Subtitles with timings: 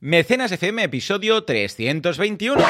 [0.00, 2.62] Mecenas FM, episodio 321.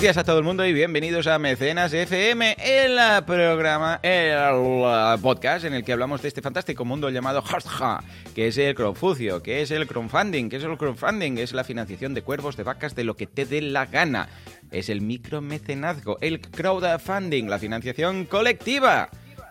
[0.00, 4.32] Buenos días a todo el mundo y bienvenidos a Mecenas FM, el eh, programa, el
[4.32, 8.02] eh, podcast en el que hablamos de este fantástico mundo llamado Hardja,
[8.34, 12.14] que es el crowdfucio, que es el crowdfunding, que es el crowdfunding, es la financiación
[12.14, 14.30] de cuervos, de vacas, de lo que te dé la gana.
[14.70, 19.10] Es el micromecenazgo, el crowdfunding, la financiación colectiva.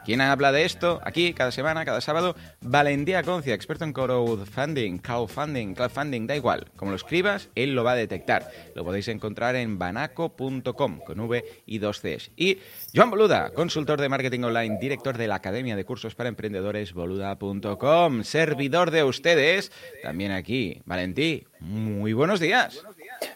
[0.10, 1.00] ¿Quién habla de esto?
[1.04, 6.66] Aquí, cada semana, cada sábado, Valentía Concia, experto en crowdfunding, crowdfunding, crowdfunding, da igual.
[6.78, 8.50] Como lo escribas, él lo va a detectar.
[8.74, 12.32] Lo podéis encontrar en banaco.com, con V y dos Cs.
[12.36, 12.58] Y
[12.96, 18.24] Joan Boluda, consultor de marketing online, director de la Academia de Cursos para Emprendedores, boluda.com,
[18.24, 20.82] servidor de ustedes, también aquí.
[20.86, 22.84] Valentí, muy buenos días.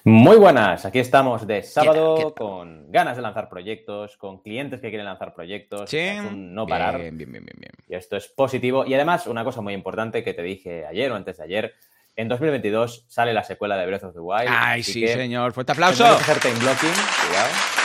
[0.06, 5.06] Muy buenas, aquí estamos de sábado con ganas de lanzar proyectos, con clientes que quieren
[5.06, 7.00] lanzar proyectos, Sí, un no parar.
[7.00, 7.72] Bien, bien, bien, bien, bien.
[7.88, 8.86] Y esto es positivo.
[8.86, 11.74] Y además, una cosa muy importante que te dije ayer o antes de ayer,
[12.18, 14.50] en 2022 sale la secuela de Breath of the Wild.
[14.50, 15.54] Ay, sí, que señor.
[15.54, 16.04] Fuerte aplauso.
[16.04, 16.90] Que blocking,
[17.26, 17.83] cuidado.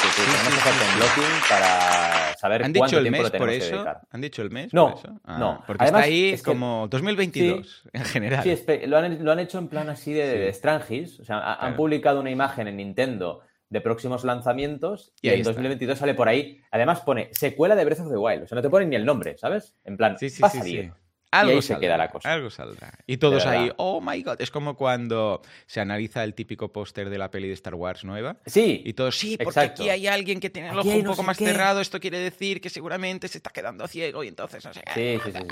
[0.00, 0.96] Sí, sí, Sí, tenemos sí, que hacer sí, sí.
[0.98, 3.74] blocking para saber ¿Han cuánto dicho el tiempo mes lo por tenemos que eso?
[3.76, 4.00] dedicar.
[4.10, 5.20] ¿Han dicho el mes No, por eso?
[5.38, 5.64] no.
[5.66, 8.44] Porque Además, está ahí es que- como 2022 en general.
[8.44, 10.38] Sí, lo han, lo han hecho en plan así de, Sí.
[10.38, 11.20] de Strangis.
[11.20, 11.76] O sea, ha- han Claro.
[11.76, 15.50] publicado una imagen en Nintendo de próximos lanzamientos Y y, en está.
[15.50, 16.60] 2022 sale por ahí.
[16.70, 18.44] Además pone secuela de Breath of the Wild.
[18.44, 19.74] O sea, no te ponen ni el nombre, ¿sabes?
[19.84, 20.90] En plan, Sí, sí, sí, sí.
[21.30, 22.32] Algo y ahí se saldrá, queda la cosa.
[22.32, 22.92] Algo saldrá.
[23.06, 24.40] Y todos ahí, oh my god.
[24.40, 28.36] Es como cuando se analiza el típico póster de la peli de Star Wars nueva.
[28.46, 29.82] Sí, Y todos, sí, porque Exacto.
[29.82, 31.44] aquí hay alguien que tiene el ojo un no poco más qué.
[31.44, 31.80] cerrado.
[31.80, 35.18] Esto quiere decir que seguramente se está quedando ciego y entonces no sé qué.
[35.22, 35.44] Sí, sí, sí,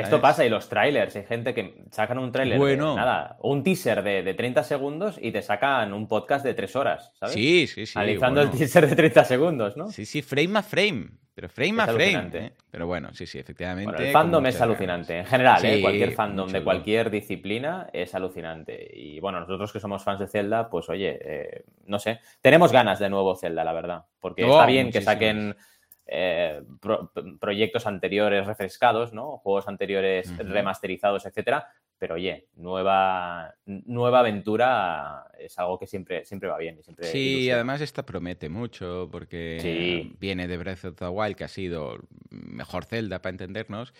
[0.00, 1.16] esto pasa y los trailers.
[1.16, 2.90] Hay gente que sacan un trailer Bueno.
[2.90, 6.76] de nada, un teaser de, de 30 segundos y te sacan un podcast de 3
[6.76, 7.34] horas, ¿sabes?
[7.34, 7.98] Sí, sí, sí.
[7.98, 8.52] Analizando bueno.
[8.52, 9.90] el teaser de 30 segundos, ¿no?
[9.90, 11.10] Sí, sí, frame a frame.
[11.40, 12.30] Pero frame a frame.
[12.34, 12.52] ¿eh?
[12.70, 13.92] Pero bueno, sí, sí, efectivamente.
[13.92, 15.14] Bueno, el fandom es alucinante.
[15.14, 15.26] ganas.
[15.26, 15.80] En general, ¿eh?
[15.80, 18.90] Cualquier fandom de cualquier disciplina es alucinante.
[18.92, 22.98] Y bueno, nosotros que somos fans de Zelda, pues oye, eh, no sé, tenemos ganas
[22.98, 24.04] de nuevo Zelda, la verdad.
[24.20, 25.56] Porque está bien que saquen
[26.10, 29.38] eh, pro- proyectos anteriores refrescados, ¿no?
[29.38, 31.68] Juegos anteriores remasterizados, etcétera.
[32.00, 36.78] Pero oye, nueva, nueva aventura es algo que siempre, siempre va bien.
[36.80, 37.54] Y siempre Sí, ilusiona.
[37.56, 40.16] además esta promete mucho porque Sí.
[40.18, 41.98] viene de Breath of the Wild, que ha sido
[42.30, 43.92] mejor Zelda para entendernos.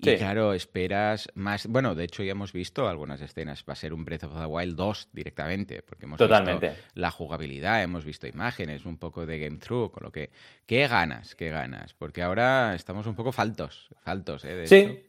[0.00, 0.16] Y Sí.
[0.16, 1.68] claro, esperas más.
[1.68, 3.64] Bueno, de hecho ya hemos visto algunas escenas.
[3.68, 6.70] Va a ser un Breath of the Wild 2 directamente, porque hemos Totalmente.
[6.70, 10.30] visto la jugabilidad, hemos visto imágenes, un poco de game through, con lo que.
[10.66, 11.36] ¿Qué ganas?
[11.36, 11.94] ¿Qué ganas?
[11.94, 13.90] Porque ahora estamos un poco faltos.
[14.02, 14.56] Faltos, ¿eh?
[14.56, 14.66] De.
[14.66, 15.04] Sí,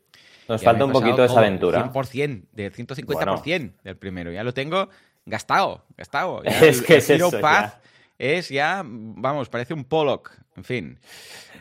[0.48, 1.92] nos Ya falta un poquito esa todo, aventura.
[1.92, 4.32] 100%, del 150% del primero.
[4.32, 4.90] Ya lo tengo
[5.26, 6.42] gastado, gastado.
[6.46, 7.82] Ya Es el- que el es eso, Path
[8.18, 10.32] es ya, vamos, parece un Pollock.
[10.58, 11.00] En fin.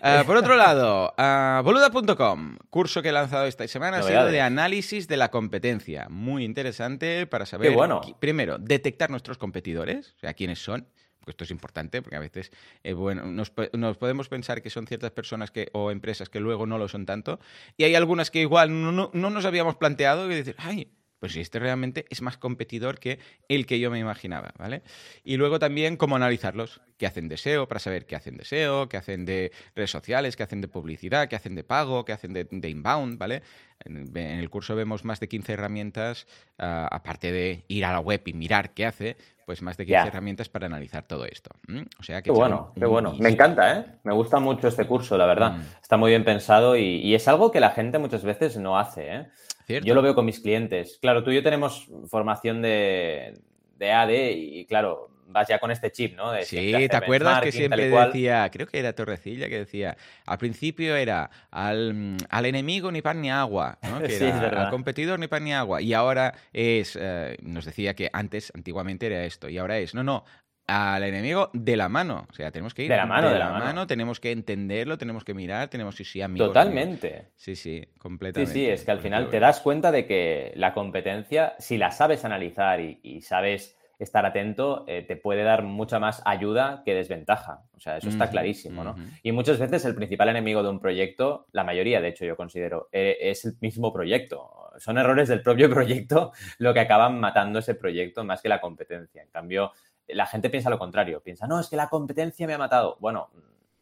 [0.01, 4.41] Ah, por otro lado, ah, boluda.com, curso que he lanzado esta semana, ha sido de
[4.41, 6.07] análisis de la competencia.
[6.11, 8.03] Muy interesante para saber, bueno.
[8.21, 10.87] primero, detectar nuestros competidores, o sea, quiénes son.
[11.27, 12.51] Esto es importante, porque a veces
[12.83, 16.41] eh, bueno, nos, po- nos podemos pensar que son ciertas personas que, o empresas que
[16.41, 17.41] luego no lo son tanto.
[17.77, 21.37] Y hay algunas que igual no, no- no nos habíamos planteado y decir, ay, pues
[21.37, 23.19] este realmente es más competidor que
[23.49, 24.83] el que yo me imaginaba, ¿vale?
[25.23, 28.91] Y luego también cómo analizarlos, qué hacen de SEO, para saber qué hacen de SEO,
[28.91, 32.35] qué hacen de redes sociales, qué hacen de publicidad, qué hacen de pago, qué hacen
[32.35, 33.43] de inbound, ¿vale?
[33.85, 36.27] En, el curso vemos más de 15 herramientas,
[36.59, 39.93] ah, aparte de ir a la web y mirar qué hace, pues más de 15
[39.93, 40.07] Ya.
[40.07, 41.51] herramientas para analizar todo esto.
[41.69, 41.85] ¿m?
[41.99, 43.15] O sea que Qué bueno, qué bueno.
[43.19, 43.87] Me encanta, ¿eh?
[44.05, 45.53] Me gusta mucho este curso, la verdad.
[45.53, 45.63] Mm.
[45.83, 49.15] Está muy bien pensado y, y es algo que la gente muchas veces no hace,
[49.15, 49.27] ¿eh?
[49.67, 49.87] ¿Cierto?
[49.87, 50.99] Yo lo veo con mis clientes.
[51.01, 53.35] Claro, tú y yo tenemos formación de,
[53.79, 56.33] de AD y, claro, vas ya con este chip, ¿no?
[56.33, 59.97] De Sí, ¿te acuerdas que siempre decía, creo que era Torrecilla, que decía,
[60.27, 64.01] al principio era al, al enemigo ni pan ni agua, ¿no?
[64.03, 65.81] Que Sí, era al competidor ni pan ni agua.
[65.83, 70.03] Y ahora es, eh, nos decía que antes, antiguamente era esto, y ahora es, no,
[70.03, 70.25] no,
[70.67, 72.27] al enemigo de la mano.
[72.31, 73.87] O sea, tenemos que ir De la mano, de la mano.
[73.87, 76.49] tenemos que entenderlo, tenemos que mirar, tenemos que sí, amigos.
[76.49, 77.09] Totalmente.
[77.09, 77.33] amigos.
[77.37, 78.53] Sí, sí, Sí, completamente.
[78.55, 82.25] sí, es que al final te das cuenta de que la competencia, si la sabes
[82.25, 87.63] analizar y, y sabes estar atento, eh, te puede dar mucha más ayuda que desventaja.
[87.77, 88.97] O sea, eso está clarísimo, ¿no?
[89.23, 92.89] Y muchas veces el principal enemigo de un proyecto, la mayoría, de hecho, yo considero,
[92.93, 94.71] eh, es el mismo proyecto.
[94.79, 99.23] Son errores del propio proyecto lo que acaban matando ese proyecto más que la competencia.
[99.23, 99.73] En cambio,
[100.09, 101.23] la gente piensa lo contrario.
[101.23, 102.97] Piensa, no, es que la competencia me ha matado.
[103.01, 103.31] Bueno,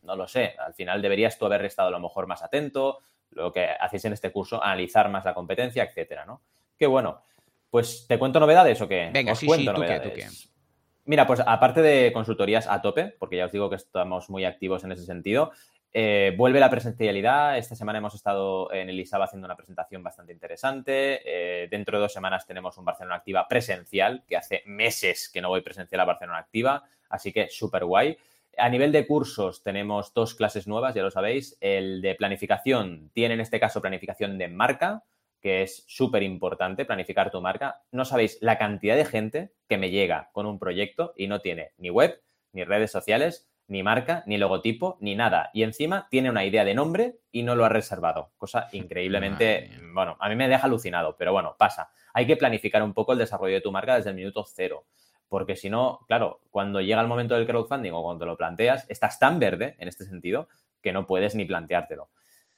[0.02, 0.54] no lo sé.
[0.58, 2.98] Al final deberías tú haber estado a lo mejor más atento,
[3.30, 6.42] lo que hacéis en este curso, analizar más la competencia, etcétera, ¿no?
[6.78, 7.20] Qué bueno.
[7.72, 9.08] Pues, ¿te cuento novedades o qué?
[9.14, 10.26] Venga, sí, sí, ¿tú qué, ¿tú qué?
[11.06, 14.84] Mira, pues aparte de consultorías a tope, porque ya os digo que estamos muy activos
[14.84, 15.52] en ese sentido,
[15.90, 17.56] eh, vuelve la presencialidad.
[17.56, 21.22] Esta semana hemos estado en el ISAB haciendo una presentación bastante interesante.
[21.24, 25.48] Eh, dentro de dos semanas tenemos un Barcelona Activa presencial, que hace meses que no
[25.48, 28.18] voy presencial a Barcelona Activa, así que súper guay.
[28.58, 31.56] A nivel de cursos tenemos dos clases nuevas, ya lo sabéis.
[31.58, 35.04] El de planificación tiene en este caso planificación de marca,
[35.42, 37.82] que es súper importante, planificar tu marca.
[37.90, 41.72] No sabéis la cantidad de gente que me llega con un proyecto y no tiene
[41.78, 42.22] ni web,
[42.52, 45.50] ni redes sociales, ni marca, ni logotipo, ni nada.
[45.52, 48.30] Y encima tiene una idea de nombre y no lo ha reservado.
[48.36, 51.90] Cosa increíblemente, bueno, a mí me deja alucinado, pero bueno, pasa.
[52.14, 54.86] Hay que planificar un poco el desarrollo de tu marca desde el minuto cero
[55.32, 59.18] porque si no, claro, cuando llega el momento del crowdfunding o cuando lo planteas, estás
[59.18, 60.46] tan verde en este sentido
[60.82, 62.10] que no puedes ni planteártelo.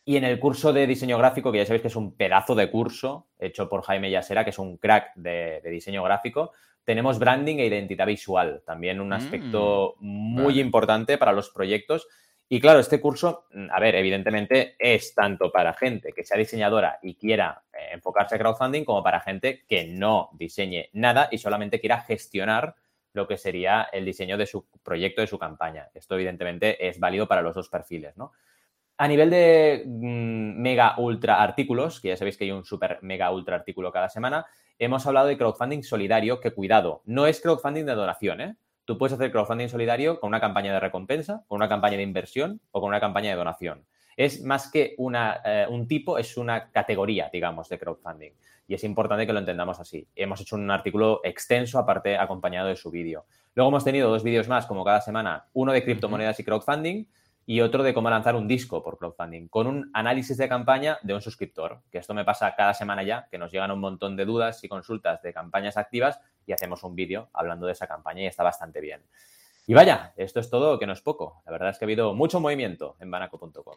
[0.05, 2.71] Y en el curso de diseño gráfico, que ya sabéis que es un pedazo de
[2.71, 6.53] curso hecho por Jaime Yasera, que es un crack de, diseño gráfico,
[6.85, 12.07] tenemos branding e identidad visual, también un aspecto mm, muy importante para los proyectos
[12.49, 16.99] y claro, este curso, mm, a ver, evidentemente es tanto para gente que sea diseñadora
[17.03, 21.81] y quiera eh, enfocarse a crowdfunding como para gente que no diseñe nada y solamente
[21.81, 22.75] quiera gestionar
[23.13, 25.89] lo que sería el diseño de su proyecto, de su campaña.
[25.95, 28.33] Esto evidentemente es válido para los dos perfiles, ¿no?
[28.97, 33.31] A nivel de mm, mega ultra artículos, que ya sabéis que hay un super mega
[33.33, 34.47] ultra artículo cada semana,
[34.79, 38.57] hemos hablado de crowdfunding solidario, que cuidado, no es crowdfunding de donación, ¿eh?
[38.85, 42.61] Tú puedes hacer crowdfunding solidario con una campaña de recompensa, con una campaña de inversión
[42.71, 43.87] o con una campaña de donación.
[44.17, 48.33] Es más que una, eh, un tipo, es una categoría, digamos, de crowdfunding.
[48.69, 50.07] Y es importante que lo entendamos así.
[50.15, 53.25] Hemos hecho un artículo extenso, aparte acompañado de su vídeo.
[53.55, 57.07] Luego hemos tenido dos vídeos más, como cada semana, uno de criptomonedas y crowdfunding
[57.47, 61.15] y otro de cómo lanzar un disco por crowdfunding, con un análisis de campaña de
[61.15, 64.25] un suscriptor, que esto me pasa cada semana ya, que nos llegan un montón de
[64.25, 68.27] dudas y consultas de campañas activas y hacemos un vídeo hablando de esa campaña y
[68.27, 69.03] está bastante bien.
[69.67, 71.43] Y vaya, esto es todo, que no es poco.
[71.47, 73.77] La verdad es que ha habido mucho movimiento en banaco.com.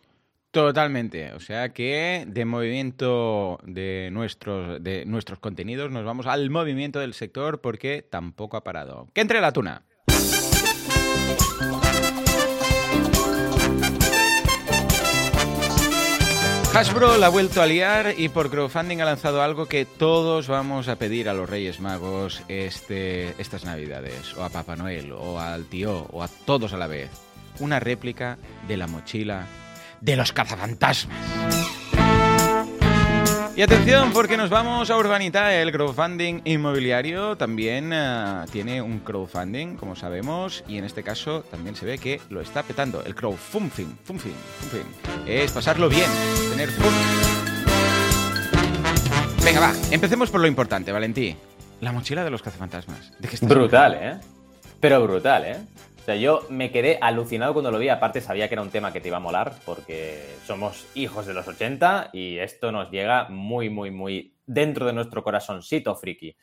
[0.51, 1.33] Totalmente.
[1.33, 7.13] O sea que de movimiento de nuestros, de nuestros contenidos nos vamos al movimiento del
[7.13, 9.07] sector porque tampoco ha parado.
[9.13, 9.83] ¡Que entre la tuna!
[16.73, 20.87] Hasbro la ha vuelto a liar y por crowdfunding ha lanzado algo que todos vamos
[20.87, 25.65] a pedir a los Reyes Magos este, estas Navidades, o a Papá Noel, o al
[25.65, 27.09] tío, o a todos a la vez.
[27.59, 28.37] Una réplica
[28.67, 29.47] de la mochila
[30.01, 31.66] de los cazafantasmas.
[33.57, 39.77] Y atención, porque nos vamos a Urbanita, el crowdfunding inmobiliario también eh, tiene un crowdfunding,
[39.77, 43.03] como sabemos, y en este caso también se ve que lo está petando.
[43.03, 44.35] El crowdfunding, funfing,
[45.25, 46.05] es pasarlo bien,
[46.51, 46.93] tener fun.
[49.43, 51.35] Venga, va, empecemos por lo importante, Valentí.
[51.81, 53.11] La mochila de los cazafantasmas.
[53.17, 54.17] ¿De brutal, ¿eh?
[54.79, 55.57] Pero brutal, ¿eh?
[56.07, 57.89] Sea, yo me quedé alucinado cuando lo vi.
[57.89, 61.33] Aparte, sabía que era un tema que te iba a molar, porque somos hijos de
[61.33, 66.33] los 80 y esto nos llega muy, muy, muy dentro de nuestro corazoncito friki.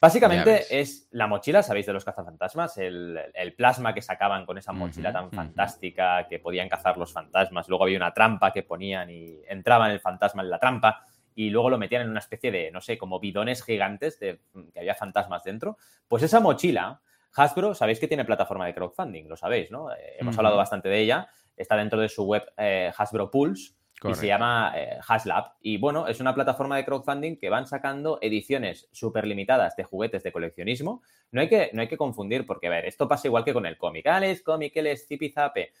[0.00, 1.86] Básicamente es la mochila, ¿sabéis?
[1.86, 6.68] De los cazafantasmas, el, el plasma que sacaban con esa mochila tan fantástica que podían
[6.68, 7.68] cazar los fantasmas.
[7.68, 11.68] Luego había una trampa que ponían y entraban el fantasma en la trampa y luego
[11.68, 14.40] lo metían en una especie de, no sé, como bidones gigantes de
[14.72, 15.76] que había fantasmas dentro.
[16.06, 17.00] Pues esa mochila
[17.34, 19.92] Hasbro, sabéis que tiene plataforma de crowdfunding, lo sabéis, ¿no?
[19.92, 21.28] Eh, hemos hablado bastante de ella.
[21.56, 25.52] Está dentro de su web eh, Hasbro Pulse y se llama eh, Haslab.
[25.60, 30.22] Y bueno, es una plataforma de crowdfunding que van sacando ediciones súper limitadas de juguetes
[30.22, 31.02] de coleccionismo.
[31.32, 33.66] No hay, que, no hay que confundir, porque a ver, esto pasa igual que con
[33.66, 34.06] el cómic.
[34.06, 35.72] Ah, es cómic, él es zipizape.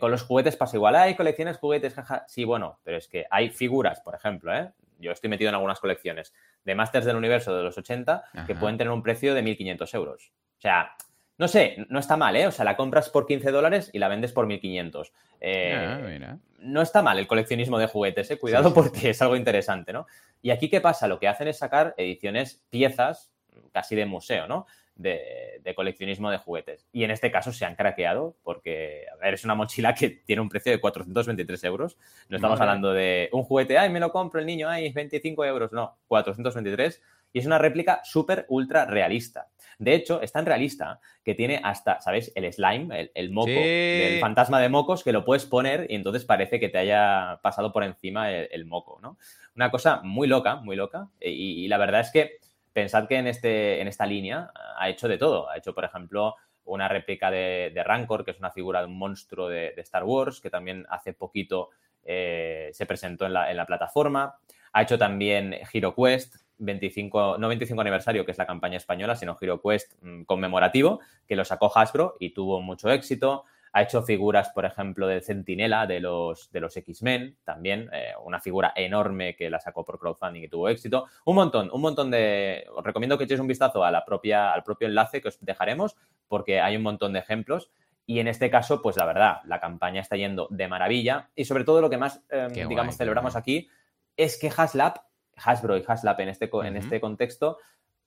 [0.00, 0.94] con los juguetes pasa igual.
[0.94, 2.24] Hay colecciones juguetes, jaja.
[2.28, 4.70] Sí, bueno, pero es que hay figuras, por ejemplo, ¿eh?
[4.98, 6.32] Yo estoy metido en algunas colecciones
[6.64, 10.32] de Masters del Universo de los 80 que pueden tener un precio de 1.500 euros.
[10.58, 10.96] O sea,
[11.38, 12.46] no sé, no está mal, ¿eh?
[12.46, 15.12] O sea, la compras por 15 dólares y la vendes por 1500.
[15.40, 18.38] Eh, ah, no está mal el coleccionismo de juguetes, ¿eh?
[18.38, 20.06] Cuidado porque es algo interesante, ¿no?
[20.40, 21.08] Y aquí, ¿qué pasa?
[21.08, 23.32] Lo que hacen es sacar ediciones, piezas,
[23.72, 24.66] casi de museo, ¿no?
[24.94, 26.88] De, coleccionismo de juguetes.
[26.90, 30.40] Y en este caso se han craqueado porque, a ver, es una mochila que tiene
[30.40, 31.98] un precio de 423 euros.
[32.30, 35.72] No estamos hablando de un juguete, ay, me lo compro el niño, ay, 25 euros.
[35.72, 37.02] No, 423.
[37.34, 39.48] Y es una réplica súper ultra realista.
[39.78, 42.32] De hecho, es tan realista que tiene hasta, ¿sabes?
[42.34, 46.58] El slime, el, moco, el fantasma de mocos, que lo puedes poner y entonces parece
[46.58, 49.18] que te haya pasado por encima el, moco, ¿no?
[49.54, 51.08] Una cosa muy loca, muy loca.
[51.20, 52.38] Y, la verdad es que
[52.72, 55.50] pensad que en, este, en esta línea ha hecho de todo.
[55.50, 59.48] Ha hecho, por ejemplo, una réplica de, Rancor, que es una figura de un monstruo
[59.48, 61.70] de, Star Wars, que también hace poquito
[62.04, 64.38] eh, se presentó en la, plataforma.
[64.72, 69.94] Ha hecho también HeroQuest, 25, no 25 aniversario, que es la campaña española, sino HeroQuest
[70.02, 73.44] mm, conmemorativo, que lo sacó Hasbro y tuvo mucho éxito.
[73.72, 78.40] Ha hecho figuras, por ejemplo, de Centinela de los, de los X-Men, también, eh, una
[78.40, 81.06] figura enorme que la sacó por crowdfunding y tuvo éxito.
[81.26, 82.64] Un montón, un montón de...
[82.74, 85.94] Os recomiendo que echéis un vistazo a la propia, al propio enlace que os dejaremos,
[86.26, 87.70] porque hay un montón de ejemplos.
[88.06, 91.28] Y en este caso, pues la verdad, la campaña está yendo de maravilla.
[91.34, 93.68] Y sobre todo lo que más, em, digamos, celebramos aquí
[94.16, 95.02] es que Haslab,
[95.36, 97.58] Hasbro y Haslab en este, en este contexto,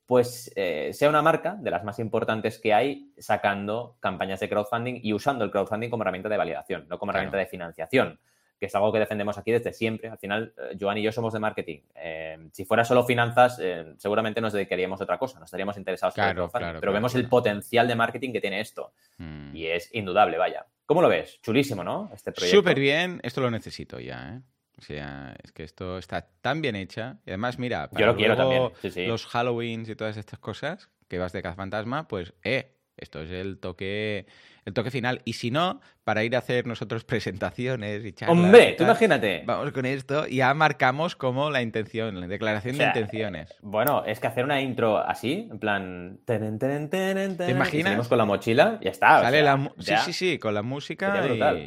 [0.05, 5.01] pues eh, sea una marca de las más importantes que hay sacando campañas de crowdfunding
[5.03, 8.19] y usando el crowdfunding como herramienta de validación, no como herramienta de financiación,
[8.59, 10.09] que es algo que defendemos aquí desde siempre.
[10.09, 11.81] Al final, eh, Joan y yo somos de marketing.
[11.93, 13.61] Eh, si fuera solo finanzas,
[13.97, 17.29] seguramente nos dedicaríamos a otra cosa, nos estaríamos interesados en el crowdfunding, pero vemos el
[17.29, 19.55] potencial de marketing que tiene esto mm.
[19.55, 20.65] y es indudable, vaya.
[20.87, 21.39] ¿Cómo lo ves?
[21.43, 22.09] Chulísimo, ¿no?
[22.11, 22.57] Este proyecto.
[22.57, 24.41] Súper bien, esto lo necesito ya, ¿eh?
[24.79, 27.17] O sea, es que esto está tan bien hecha.
[27.25, 29.07] Y además, mira, para Yo lo quiero también.
[29.07, 33.59] los Halloweens y todas estas cosas, que vas de fantasma, pues, eh, esto es el
[33.59, 34.25] toque
[34.65, 35.21] el toque final.
[35.25, 38.37] Y si no, para ir a hacer nosotros presentaciones y charlas.
[38.37, 38.75] ¡Hombre!
[38.77, 39.43] Tú imagínate.
[39.45, 43.53] Vamos con esto y ya marcamos como la intención, la declaración de intenciones.
[43.61, 46.19] Bueno, es que hacer una intro así, en plan.
[46.25, 48.07] ¿Te imaginas?
[48.07, 49.21] con la mochila, ya está.
[49.21, 51.23] Sale la sí, sí, sí, con la música.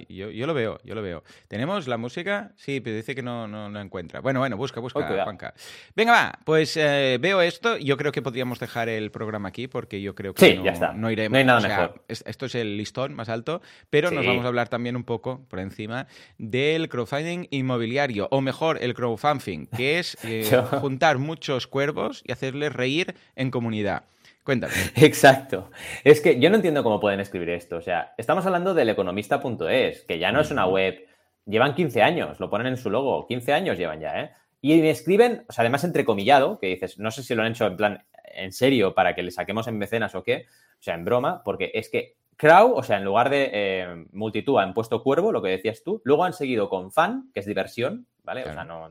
[0.09, 1.23] Y yo, yo, lo veo, yo lo veo.
[1.49, 2.53] ¿Tenemos la música?
[2.57, 4.21] Sí, pero dice que no, no, encuentra.
[4.21, 5.55] Bueno, bueno, busca, busca, Juanca.
[5.95, 7.77] Venga, va, pues eh, veo esto.
[7.79, 10.93] Yo creo que podríamos dejar el programa aquí porque yo creo que no, ya está.
[10.93, 11.33] no iremos.
[11.33, 12.05] No hay nada mejor.
[12.09, 15.61] Esto es el listón más alto, pero nos vamos a hablar también un poco por
[15.61, 16.09] encima
[16.39, 20.45] del crowdfunding inmobiliario, o mejor, el crowdfunding, que es eh,
[20.81, 24.05] juntar muchos cuervos y hacerles reír en comunidad.
[24.43, 24.75] Cuéntame.
[24.97, 25.71] Exacto.
[26.03, 27.77] Es que yo no entiendo cómo pueden escribir esto.
[27.77, 31.07] O sea, estamos hablando del economista.es, que ya no es una web.
[31.47, 33.27] Llevan 15 años, lo ponen en su logo.
[33.29, 34.31] 15 años llevan ya, ¿eh?
[34.61, 37.67] Y me escriben, o sea, además entrecomillado, que dices, no sé si lo han hecho
[37.67, 40.47] en plan en serio para que le saquemos en mecenas o qué,
[40.79, 44.59] o sea, en broma, porque es que crowd, o sea, en lugar de eh, multitud
[44.59, 48.09] han puesto cuervo, lo que decías tú, luego han seguido con fan, que es diversión,
[48.25, 48.43] ¿vale?
[48.43, 48.91] O sea, no...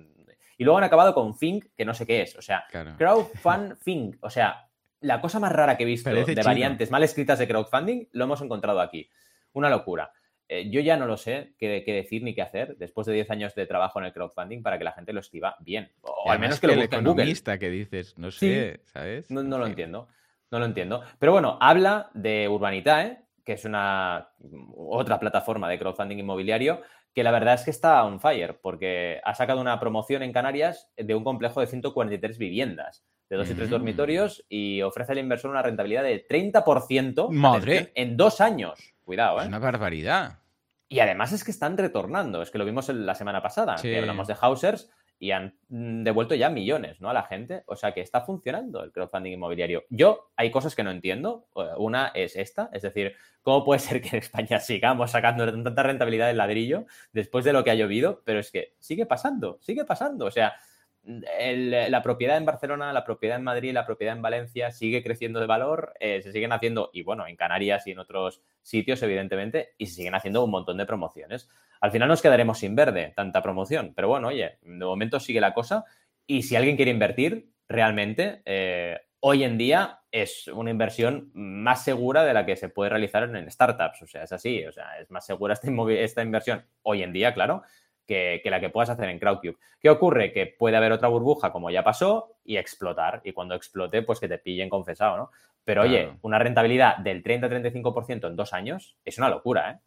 [0.58, 2.64] Y luego han acabado con think, que no sé qué es, o sea,
[2.98, 4.70] crowd, fan, think, o sea,
[5.02, 8.42] la cosa más rara que he visto de variantes mal escritas de crowdfunding lo hemos
[8.42, 9.10] encontrado aquí.
[9.52, 10.14] Una locura.
[10.48, 13.56] Eh, yo ya no lo sé qué, decir ni qué hacer después de 10 años
[13.56, 15.92] de trabajo en el crowdfunding para que la gente lo escriba bien.
[16.02, 17.60] O al menos que, lo busque en Google.
[17.60, 19.30] que dices, no sé, ¿sabes?
[19.30, 20.08] No, lo entiendo.
[20.52, 21.02] No lo entiendo.
[21.20, 24.30] Pero bueno, habla de Urbanitae, que es una
[24.78, 26.82] otra plataforma de crowdfunding inmobiliario,
[27.14, 30.90] que la verdad es que está on fire, porque ha sacado una promoción en Canarias
[30.96, 33.72] de un complejo de 143 viviendas, de dos y tres mm.
[33.72, 37.92] dormitorios, y ofrece al inversor una rentabilidad de 30% ¡Madre!
[37.94, 38.80] en dos años.
[39.04, 39.42] Cuidado, ¿eh?
[39.42, 40.40] Es una barbaridad.
[40.88, 44.28] Y además es que están retornando, es que lo vimos la semana pasada, que hablamos
[44.28, 44.90] de Hausers,
[45.22, 47.12] y han mm, devuelto ya millones ¿no?
[47.12, 47.62] a la gente.
[47.68, 49.84] O sea que está funcionando el crowdfunding inmobiliario.
[49.92, 51.46] Yo hay cosas que no entiendo.
[51.78, 53.14] Una es esta, es decir,
[53.44, 57.64] ¿cómo puede ser que en España sigamos sacando tanta rentabilidad del ladrillo después de lo
[57.64, 58.24] que ha llovido?
[58.26, 60.26] Pero es que sigue pasando, sigue pasando.
[60.26, 60.56] O sea,
[61.04, 65.46] la propiedad en Barcelona, la propiedad en Madrid, la propiedad en Valencia sigue creciendo de
[65.46, 69.88] valor, eh, se siguen haciendo, y bueno, en Canarias y en otros sitios, evidentemente, y
[69.88, 71.50] se siguen haciendo un montón de promociones.
[71.80, 75.54] Al final nos quedaremos sin verde tanta promoción, pero bueno, oye, de momento sigue la
[75.54, 75.86] cosa,
[76.28, 82.24] y si alguien quiere invertir, realmente, eh, hoy en día es una inversión más segura
[82.24, 85.10] de la que se puede realizar en startups, o sea, es así, o sea, es
[85.10, 87.64] más segura esta, esta inversión hoy en día, claro,
[88.12, 89.58] que, la que puedas hacer en Crowdcube.
[89.80, 90.34] ¿Qué ocurre?
[90.34, 93.22] Que puede haber otra burbuja como ya pasó y explotar.
[93.24, 95.32] Y cuando explote, pues que te pillen confesado, ¿no?
[95.64, 99.80] Pero oye, una rentabilidad del 30-35% en dos años es una locura, ¿eh?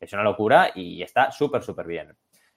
[0.00, 2.16] Es una locura y está súper, súper bien.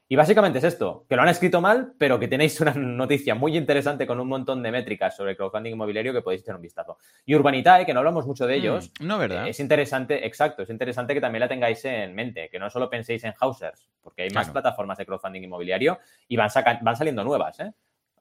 [0.09, 3.57] Y básicamente es esto, que lo han escrito mal, pero que tenéis una noticia muy
[3.57, 6.97] interesante con un montón de métricas sobre crowdfunding inmobiliario que podéis echar un vistazo.
[7.25, 8.91] Y Urbanitae, que no hablamos mucho de ellos.
[8.99, 9.47] Mm, no, ¿verdad?
[9.47, 13.23] es interesante, exacto, es interesante que también la tengáis en mente, que no solo penséis
[13.23, 16.49] en Hausers, porque hay más plataformas de crowdfunding inmobiliario y van,
[16.81, 17.71] van saliendo nuevas, ¿eh?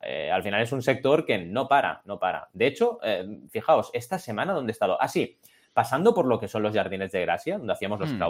[0.03, 0.31] ¿eh?
[0.31, 2.49] al final es un sector que no para, no para.
[2.53, 4.97] De hecho, eh, fijaos, esta semana, ¿dónde he estado?
[5.01, 5.39] Ah, sí,
[5.73, 8.23] pasando por lo que son los jardines de Gracia, donde hacíamos los mm.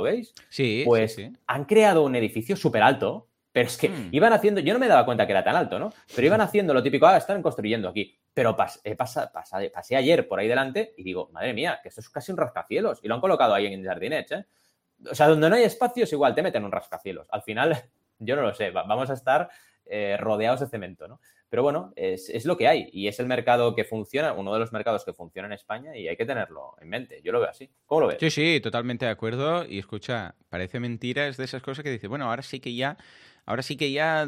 [0.49, 4.09] sí, pues sí, han creado un edificio súper alto, pero es que hmm.
[4.13, 5.93] iban haciendo, yo no me daba cuenta que era tan alto, ¿no?
[6.15, 8.19] Pero iban haciendo lo típico, ah, están construyendo aquí.
[8.33, 12.39] Pero pasé ayer por ahí delante y digo, madre mía, que esto es casi un
[12.39, 13.01] rascacielos.
[13.03, 14.47] Y lo han colocado ahí en Jardinets, ¿eh?
[15.11, 17.27] O sea, donde no hay espacios, igual te meten un rascacielos.
[17.31, 17.77] Al final,
[18.19, 19.51] yo no lo sé, vamos a estar
[19.85, 21.21] eh, rodeados de cemento, ¿no?
[21.53, 24.73] Pero bueno, es, lo que hay y es el mercado que funciona, uno de los
[24.73, 27.21] mercados que funciona en España y hay que tenerlo en mente.
[27.23, 27.69] Yo lo veo así.
[27.85, 28.17] ¿Cómo lo ves?
[28.21, 29.67] Sí, sí, totalmente de acuerdo.
[29.67, 32.97] Y escucha, parece mentira, es de esas cosas que dice, bueno, ahora sí que ya
[33.45, 34.27] ahora sí que ya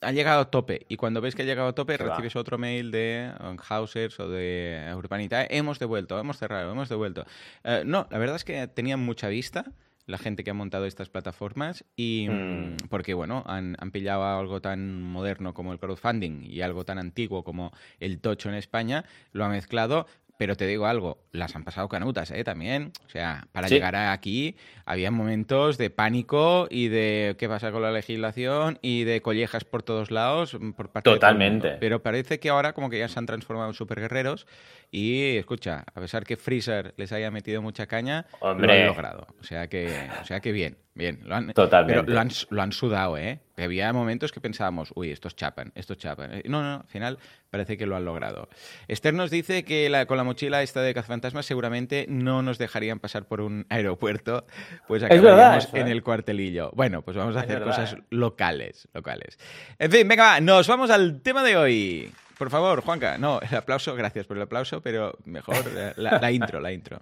[0.00, 0.86] ha llegado a tope.
[0.88, 3.30] Y cuando ves que ha llegado a tope, recibes otro mail de
[3.68, 5.44] Hausers o de Urbanita.
[5.44, 7.26] Hemos devuelto, hemos cerrado, hemos devuelto.
[7.64, 9.66] Eh, no, la verdad es que tenían mucha vista
[10.06, 12.88] la gente que ha montado estas plataformas y mm.
[12.90, 17.42] porque bueno han, han, pillado algo tan moderno como el crowdfunding y algo tan antiguo
[17.42, 20.06] como el tocho en España lo ha mezclado
[20.36, 22.42] pero te digo algo, las han pasado canutas, ¿eh?
[22.42, 22.92] También.
[23.06, 27.92] O sea, para llegar aquí había momentos de pánico y de qué pasa con la
[27.92, 30.58] legislación y de collejas por todos lados.
[30.58, 31.76] Mm, por parte Totalmente.
[31.78, 34.46] Pero parece que ahora como que ya se han transformado en superguerreros
[34.90, 39.26] y, escucha, a pesar que Freezer les haya metido mucha caña, lo han logrado.
[39.40, 40.83] O sea que, o sea que bien.
[40.96, 42.04] Bien, lo han, Totalmente.
[42.04, 43.40] Pero lo han, sudado, ¿eh?
[43.56, 46.32] Había momentos que pensábamos, uy, estos chapan, estos chapan.
[46.32, 47.18] Eh, no, no, al final
[47.50, 48.48] parece que lo han logrado.
[48.86, 53.26] Esther nos dice que con la mochila esta de cazafantasmas seguramente no nos dejarían pasar
[53.26, 54.46] por un aeropuerto,
[54.86, 55.90] pues acabaríamos en ¿eh?
[55.90, 56.70] el cuartelillo.
[56.74, 59.36] Bueno, pues vamos a hacer cosas locales, locales.
[59.80, 62.12] En fin, venga, va, nos vamos al tema de hoy.
[62.38, 65.64] Por favor, Juanca, no, el aplauso, gracias por el aplauso, pero mejor
[65.96, 67.00] la intro, la intro.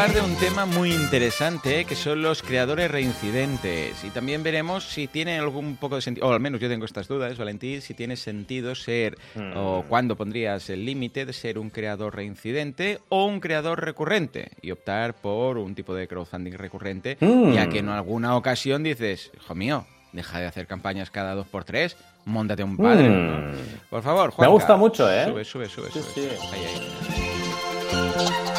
[0.00, 5.08] Hablar de un tema muy interesante que son los creadores reincidentes y también veremos si
[5.08, 8.16] tiene algún poco de sentido, o al menos yo tengo estas dudas, Valentín, si tiene
[8.16, 9.18] sentido ser
[9.54, 9.88] o mm.
[9.88, 15.12] cuándo pondrías el límite de ser un creador reincidente o un creador recurrente y optar
[15.12, 17.52] por un tipo de crowdfunding recurrente, mm.
[17.52, 21.64] ya que en alguna ocasión dices, hijo mío, deja de hacer campañas cada dos por
[21.64, 23.10] tres, montate un padre.
[23.10, 23.52] Mm.
[23.90, 24.32] Por favor.
[24.38, 25.26] Me gusta mucho, ¿eh?
[25.26, 25.90] Sube, sube, sube.
[25.90, 26.30] sube.
[26.52, 28.49] Ahí, ahí.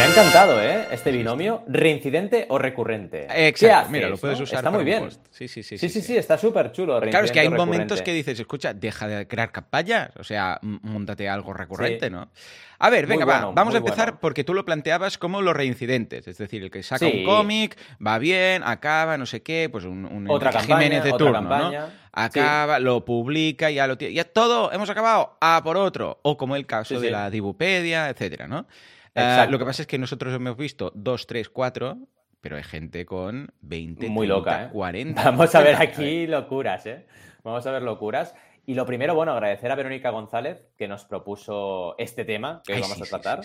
[0.00, 0.86] Me ha encantado, ¿eh?
[0.92, 3.26] Este binomio, reincidente o recurrente.
[3.48, 3.90] Exacto.
[3.90, 4.60] Mira, lo puedes usar.
[4.60, 5.10] Está muy bien.
[5.30, 5.76] Sí, sí, sí.
[5.76, 6.98] Sí, sí, sí, está súper chulo.
[7.02, 10.10] Claro, es que hay momentos que dices, escucha, deja de crear campañas.
[10.18, 12.30] O sea, montate algo recurrente, ¿no?
[12.78, 16.26] A ver, venga, va, vamos a empezar porque tú lo planteabas como los reincidentes.
[16.26, 20.06] Es decir, el que saca un cómic, va bien, acaba, no sé qué, pues un,
[20.06, 21.72] un otra Jiménez de turno, ¿no?
[22.10, 24.14] Acaba, lo publica, ya lo tiene.
[24.14, 26.20] Ya todo, hemos acabado, a por otro.
[26.22, 28.66] O como el caso de la Dibupedia, etcétera, ¿no?
[29.14, 31.98] Ah, lo que pasa es que nosotros hemos visto 2, 3, 4,
[32.40, 35.20] pero hay gente con 20, Muy 30, loca, 40.
[35.20, 35.24] ¿eh?
[35.24, 37.06] Vamos a ver aquí locuras, ¿eh?
[37.42, 38.34] Vamos a ver locuras.
[38.66, 42.80] Y lo primero, bueno, agradecer a Verónica González que nos propuso este tema que hoy
[42.82, 43.40] vamos a tratar.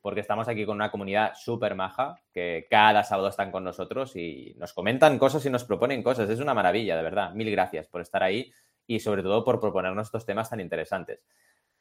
[0.00, 4.54] porque estamos aquí con una comunidad súper maja que cada sábado están con nosotros y
[4.58, 6.28] nos comentan cosas y nos proponen cosas.
[6.28, 7.32] Es una maravilla, de verdad.
[7.32, 8.52] Mil gracias por estar ahí
[8.86, 11.24] y sobre todo por proponernos estos temas tan interesantes.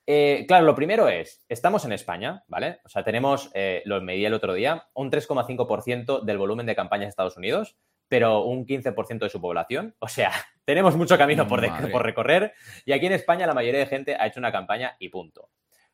[0.08, 2.80] Eh, claro, lo primero es, estamos en España, ¿vale?
[2.86, 7.06] O sea, tenemos, eh, lo medí el otro día, un 3,5% del volumen de campañas
[7.06, 9.96] de Estados Unidos, pero un 15% de su población.
[10.00, 10.32] O sea,
[10.66, 11.62] tenemos mucho camino por,
[11.92, 12.54] por, recorrer
[12.86, 15.50] y aquí en España la mayoría de gente ha hecho una campaña y punto.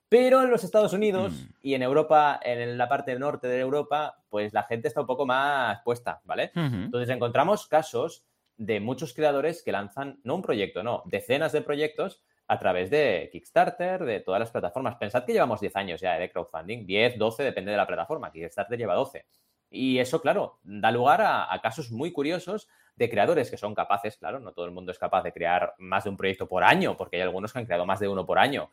[0.10, 1.50] Pero en los Estados Unidos mm.
[1.62, 5.26] y en Europa, en la parte norte de Europa, pues la gente está un poco
[5.26, 6.52] más puesta, ¿vale?
[6.56, 12.24] Entonces encontramos casos de muchos creadores que lanzan, no un proyecto, no, decenas de proyectos
[12.48, 14.96] a través de Kickstarter, de todas las plataformas.
[14.96, 18.32] Pensad que llevamos 10 años ya de crowdfunding, 10, 12, depende de la plataforma.
[18.32, 19.26] Kickstarter lleva 12.
[19.70, 24.40] Y eso, claro, da lugar a, casos muy curiosos de creadores que son capaces, claro,
[24.40, 27.18] no todo el mundo es capaz de crear más de un proyecto por año, porque
[27.18, 28.72] hay algunos que han creado más de uno por año.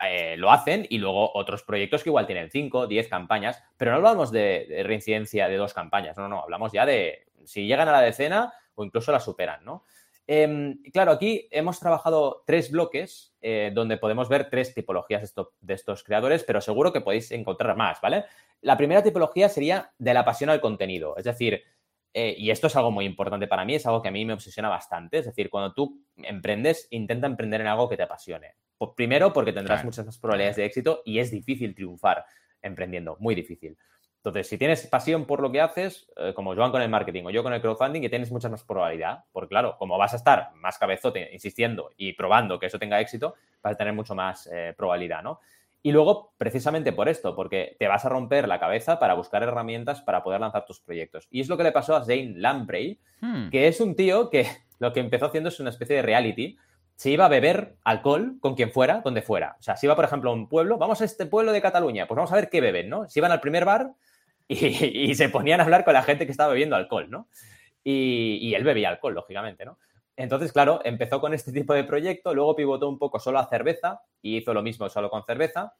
[0.00, 3.98] Eh, lo hacen y luego otros proyectos que igual tienen 5, 10 campañas, pero no
[3.98, 7.92] hablamos de, de reincidencia de dos campañas, no, no, hablamos ya de si llegan a
[7.92, 9.84] la decena o incluso la superan, ¿no?
[10.28, 16.02] Em, claro, aquí hemos trabajado tres bloques eh, donde podemos ver tres tipologías de estos
[16.02, 18.24] creadores, pero seguro que podéis encontrar más, ¿vale?
[18.60, 21.62] La primera tipología sería de la pasión al contenido, es decir,
[22.12, 24.32] eh, y esto es algo muy importante para mí, es algo que a mí me
[24.32, 28.54] obsesiona bastante, es decir, cuando tú emprendes, intenta emprender en algo que te apasione.
[28.96, 32.24] Primero porque tendrás muchas más probabilidades de éxito y es difícil triunfar
[32.62, 33.78] emprendiendo, muy difícil.
[34.26, 37.30] Entonces, si tienes pasión por lo que haces, eh, como Joan con el marketing o
[37.30, 40.50] yo con el crowdfunding, que tienes mucha más probabilidad, porque claro, como vas a estar
[40.56, 44.74] más cabezote insistiendo y probando que eso tenga éxito, vas a tener mucho más eh,
[44.76, 45.38] probabilidad, ¿no?
[45.80, 50.02] Y luego, precisamente por esto, porque te vas a romper la cabeza para buscar herramientas
[50.02, 51.28] para poder lanzar tus proyectos.
[51.30, 53.50] Y es lo que le pasó a Zane Lamprey, hmm.
[53.50, 54.44] que es un tío que
[54.80, 56.58] lo que empezó haciendo es una especie de reality.
[56.96, 59.54] Se iba a beber alcohol con quien fuera, donde fuera.
[59.60, 62.08] O sea, si iba, por ejemplo, a un pueblo, vamos a este pueblo de Cataluña,
[62.08, 63.08] pues vamos a ver qué beben, ¿no?
[63.08, 63.92] Si iban al primer bar,
[64.48, 67.28] y, se ponían a hablar con la gente que estaba bebiendo alcohol, ¿no?
[67.82, 69.78] Y, él bebía alcohol, lógicamente, ¿no?
[70.16, 74.00] Entonces, claro, empezó con este tipo de proyecto, luego pivotó un poco solo a cerveza
[74.22, 75.74] y hizo lo mismo solo con cerveza.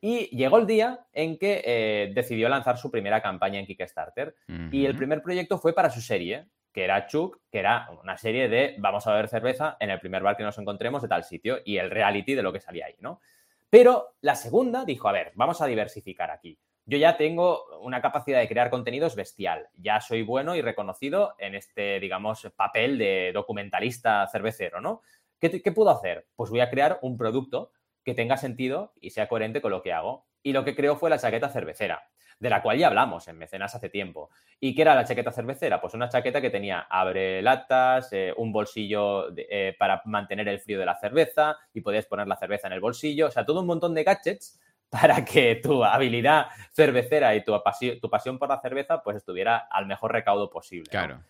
[0.00, 4.34] Y llegó el día en que eh, decidió lanzar su primera campaña en Kickstarter.
[4.70, 8.48] Y el primer proyecto fue para su serie, que era Chuk, que era una serie
[8.48, 11.58] de vamos a beber cerveza en el primer bar que nos encontremos de tal sitio
[11.64, 13.20] y el reality de lo que salía ahí, ¿no?
[13.68, 16.58] Pero la segunda dijo, a ver, vamos a diversificar aquí.
[16.86, 19.68] Yo ya tengo una capacidad de crear contenidos bestial.
[19.76, 25.02] Ya soy bueno y reconocido en este, digamos, papel de documentalista cervecero, ¿no?
[25.38, 26.26] ¿Qué, ¿Qué puedo hacer?
[26.36, 27.72] Pues voy a crear un producto
[28.04, 30.26] que tenga sentido y sea coherente con lo que hago.
[30.42, 33.74] Y lo que creo fue la chaqueta cervecera, de la cual ya hablamos en Mecenas
[33.74, 34.30] hace tiempo.
[34.58, 35.80] ¿Y qué era la chaqueta cervecera?
[35.80, 40.78] Pues una chaqueta que tenía abre latas, eh, un bolsillo eh, para mantener el frío
[40.78, 43.26] de la cerveza y podías poner la cerveza en el bolsillo.
[43.26, 44.58] O sea, todo un montón de gadgets
[44.90, 49.56] para que tu habilidad cervecera y tu, pasión, tu pasión por la cerveza pues estuviera
[49.56, 50.90] al mejor recaudo posible.
[50.90, 51.22] Claro.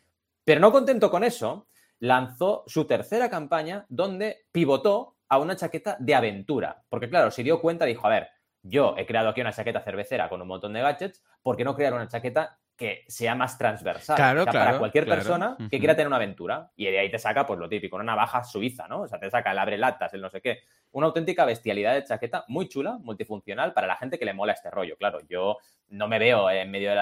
[0.44, 1.66] Pero no contento con eso,
[1.98, 6.82] lanzó su tercera campaña donde pivotó a una chaqueta de aventura.
[6.88, 8.28] Porque claro, se dio cuenta, dijo, a ver,
[8.62, 11.76] yo he creado aquí una chaqueta cervecera con un montón de gadgets, ¿por qué no
[11.76, 14.16] crear una chaqueta que sea más transversal?
[14.16, 16.70] Claro, para cualquier persona que quiera tener una aventura.
[16.76, 19.02] Y de ahí te saca, pues lo típico, una navaja suiza, ¿no?
[19.02, 20.60] O sea, te saca el abre latas, el no sé qué
[20.92, 24.70] una auténtica bestialidad de chaqueta muy chula, multifuncional, para la gente que le mola este
[24.70, 24.96] rollo.
[24.96, 25.58] Claro, yo
[25.90, 26.96] no me veo en medio de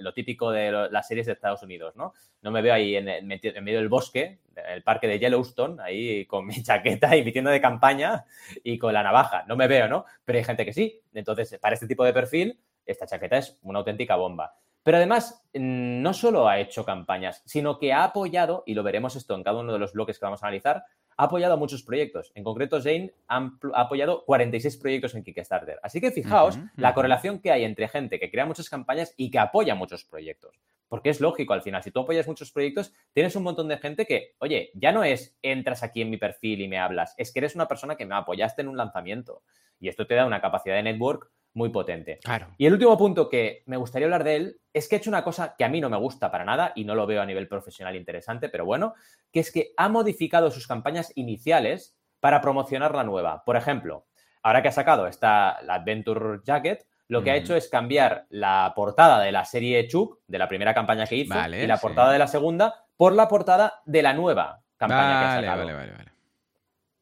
[0.00, 2.12] lo típico de las series de Estados Unidos, ¿no?
[2.42, 6.46] No me veo ahí en, medio del bosque, en el parque de Yellowstone, ahí con
[6.46, 8.24] mi chaqueta y mi tienda de campaña
[8.62, 9.44] y con la navaja.
[9.48, 10.04] No me veo, ¿no?
[10.24, 11.00] Pero hay gente que sí.
[11.12, 14.54] Entonces, para este tipo de perfil, esta chaqueta es una auténtica bomba.
[14.84, 19.34] Pero además, no solo ha hecho campañas, sino que ha apoyado, y lo veremos esto
[19.34, 20.84] en cada uno de los bloques que vamos a analizar,
[21.16, 22.32] ha apoyado a muchos proyectos.
[22.34, 25.78] En concreto, Zane ha, apoyado 46 proyectos en Kickstarter.
[25.82, 29.38] Así que fijaos la correlación que hay entre gente que crea muchas campañas y que
[29.38, 30.60] apoya muchos proyectos.
[30.88, 34.04] Porque es lógico al final, si tú apoyas muchos proyectos, tienes un montón de gente
[34.04, 37.38] que, oye, ya no es entras aquí en mi perfil y me hablas, es que
[37.38, 39.42] eres una persona que me apoyaste en un lanzamiento.
[39.80, 42.18] Y esto te da una capacidad de network muy potente.
[42.22, 42.48] Claro.
[42.58, 45.24] Y el último punto que me gustaría hablar de él es que ha hecho una
[45.24, 47.48] cosa que a mí no me gusta para nada y no lo veo a nivel
[47.48, 48.94] profesional interesante, pero bueno,
[49.32, 53.44] que es que ha modificado sus campañas iniciales para promocionar la nueva.
[53.44, 54.06] Por ejemplo,
[54.42, 58.72] ahora que ha sacado esta la Adventure Jacket, lo que ha hecho es cambiar la
[58.74, 62.18] portada de la serie Chuk, de la primera campaña que hizo, y la portada de
[62.18, 65.58] la segunda, por la portada de la nueva campaña que ha sacado.
[65.58, 66.12] Vale, vale, vale.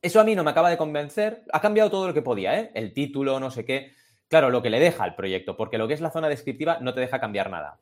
[0.03, 1.45] Eso a mí no me acaba de convencer.
[1.53, 2.73] Ha cambiado todo lo que podía, ¿eh?
[2.75, 3.93] El título, no sé qué.
[4.33, 6.95] Claro, lo que le deja al proyecto, porque lo que es la zona descriptiva no
[6.95, 7.81] te deja cambiar nada.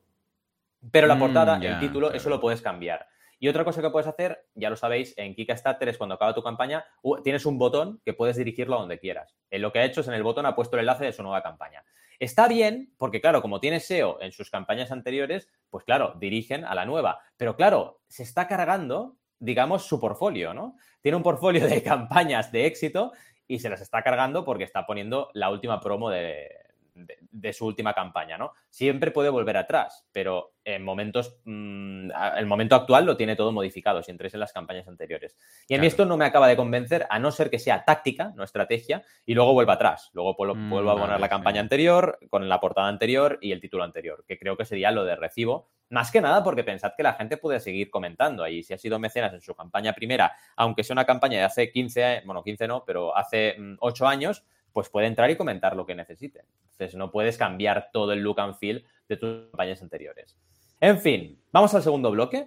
[0.90, 3.06] Pero la mm, portada, el título, eso lo puedes cambiar.
[3.38, 6.42] Y otra cosa que puedes hacer, ya lo sabéis, en Kickstarter es cuando acaba tu
[6.42, 6.84] campaña,
[7.22, 9.36] tienes un botón que puedes dirigirlo a donde quieras.
[9.48, 11.22] En lo que ha hecho es en el botón ha puesto el enlace de su
[11.22, 11.84] nueva campaña.
[12.18, 16.74] Está bien, porque claro, como tiene SEO en sus campañas anteriores, pues claro, dirigen a
[16.74, 17.20] la nueva.
[17.36, 20.76] Pero claro, se está cargando, digamos, su portfolio, ¿no?
[21.00, 23.12] Tiene un portfolio de campañas de éxito
[23.50, 26.50] y se las está cargando porque está poniendo la última promo de,
[26.94, 28.52] de, su última campaña, ¿no?
[28.68, 34.04] Siempre puede volver atrás, pero en momentos, mm, el momento actual lo tiene todo modificado,
[34.04, 35.36] si entréis en las campañas anteriores.
[35.68, 38.32] Y a mí esto no me acaba de convencer, a no ser que sea táctica,
[38.36, 40.10] no estrategia, y luego vuelva atrás.
[40.12, 43.82] Luego mm, vuelvo, a poner la campaña anterior, con la portada anterior y el título
[43.82, 45.70] anterior, que creo que sería lo de recibo.
[45.90, 48.62] Más que nada porque pensad que la gente puede seguir comentando ahí.
[48.62, 52.22] Si ha sido mecenas en su campaña primera, aunque sea una campaña de hace 15,
[52.24, 55.96] bueno, 15 no, pero hace 8 mm, años, pues puede entrar y comentar lo que
[55.96, 56.44] necesite.
[56.72, 60.38] Entonces no puedes cambiar todo el look and feel de tus campañas anteriores.
[60.80, 62.46] En fin, vamos al segundo bloque,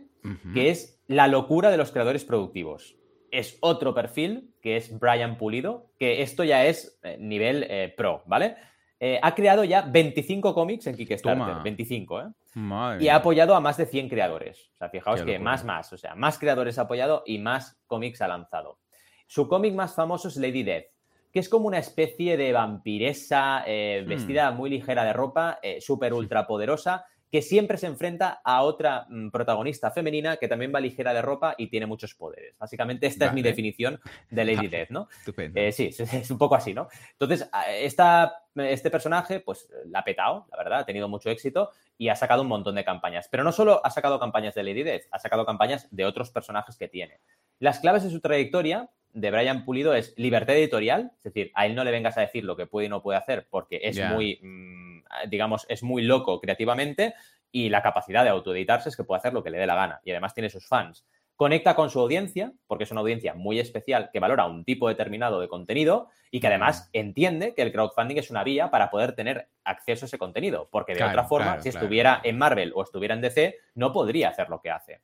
[0.53, 2.95] que es la locura de los creadores productivos.
[3.29, 8.23] Es otro perfil, que es Brian Pulido, que esto ya es eh, nivel eh, pro,
[8.25, 8.56] ¿vale?
[9.05, 12.27] Eh, ha creado ya 25 cómics en Kickstarter, 25, ¿eh?
[13.01, 14.69] y ha apoyado a más de 100 creadores.
[14.71, 18.21] O sea, fijaos que más, más, o sea, más creadores ha apoyado y más cómics
[18.21, 18.79] ha lanzado.
[19.27, 20.85] Su cómic más famoso es Lady Death,
[21.33, 24.07] que es como una especie de vampiresa eh, hmm.
[24.07, 29.08] vestida muy ligera de ropa, eh, súper ultra poderosa, que siempre se enfrenta a otra
[29.10, 32.56] mm, protagonista femenina que también va ligera de ropa y tiene muchos poderes.
[32.60, 35.08] Básicamente esta es mi definición de Lady Death, ¿no?
[35.17, 35.60] Estupendo.
[35.60, 36.89] Eh, sí, es un poco así, ¿no?
[37.13, 42.10] Entonces, esta, este personaje, pues la ha petado, la verdad, ha tenido mucho éxito y
[42.10, 43.28] ha sacado un montón de campañas.
[43.32, 46.78] Pero no solo ha sacado campañas de Lady Death, ha sacado campañas de otros personajes
[46.78, 47.19] que tiene.
[47.58, 51.74] Las claves de su trayectoria de Brian Pulido es libertad editorial, es decir, a él
[51.74, 54.39] no le vengas a decir lo que puede y no puede hacer porque es muy,
[54.39, 54.92] mm,
[55.28, 57.13] digamos, es muy loco creativamente
[57.52, 60.02] y la capacidad de autoeditarse es que puede hacer lo que le dé la gana
[60.04, 61.06] y además tiene sus fans.
[61.36, 65.39] Conecta con su audiencia, porque es una audiencia muy especial que valora un tipo determinado
[65.39, 69.49] de contenido y que además entiende que el crowdfunding es una vía para poder tener
[69.63, 73.21] acceso a ese contenido, porque de otra forma, si estuviera en Marvel o estuviera en
[73.21, 75.02] DC, no podría hacer lo que hace.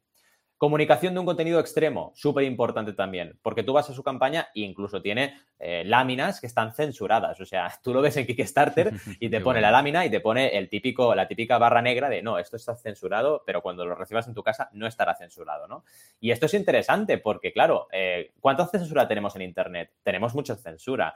[0.60, 4.60] Comunicación de un contenido extremo, súper importante también, porque tú vas a su campaña e
[4.60, 7.39] incluso tiene eh, láminas que están censuradas.
[7.39, 8.91] O sea, tú lo ves en Kickstarter
[9.22, 12.22] y te pone la lámina y te pone el típico, la típica barra negra de
[12.22, 15.86] no, esto está censurado, pero cuando lo recibas en tu casa no estará censurado, ¿no?
[16.19, 19.93] Y esto es interesante porque, claro, eh, ¿cuánta censura tenemos en Internet?
[20.04, 21.15] Tenemos mucha censura.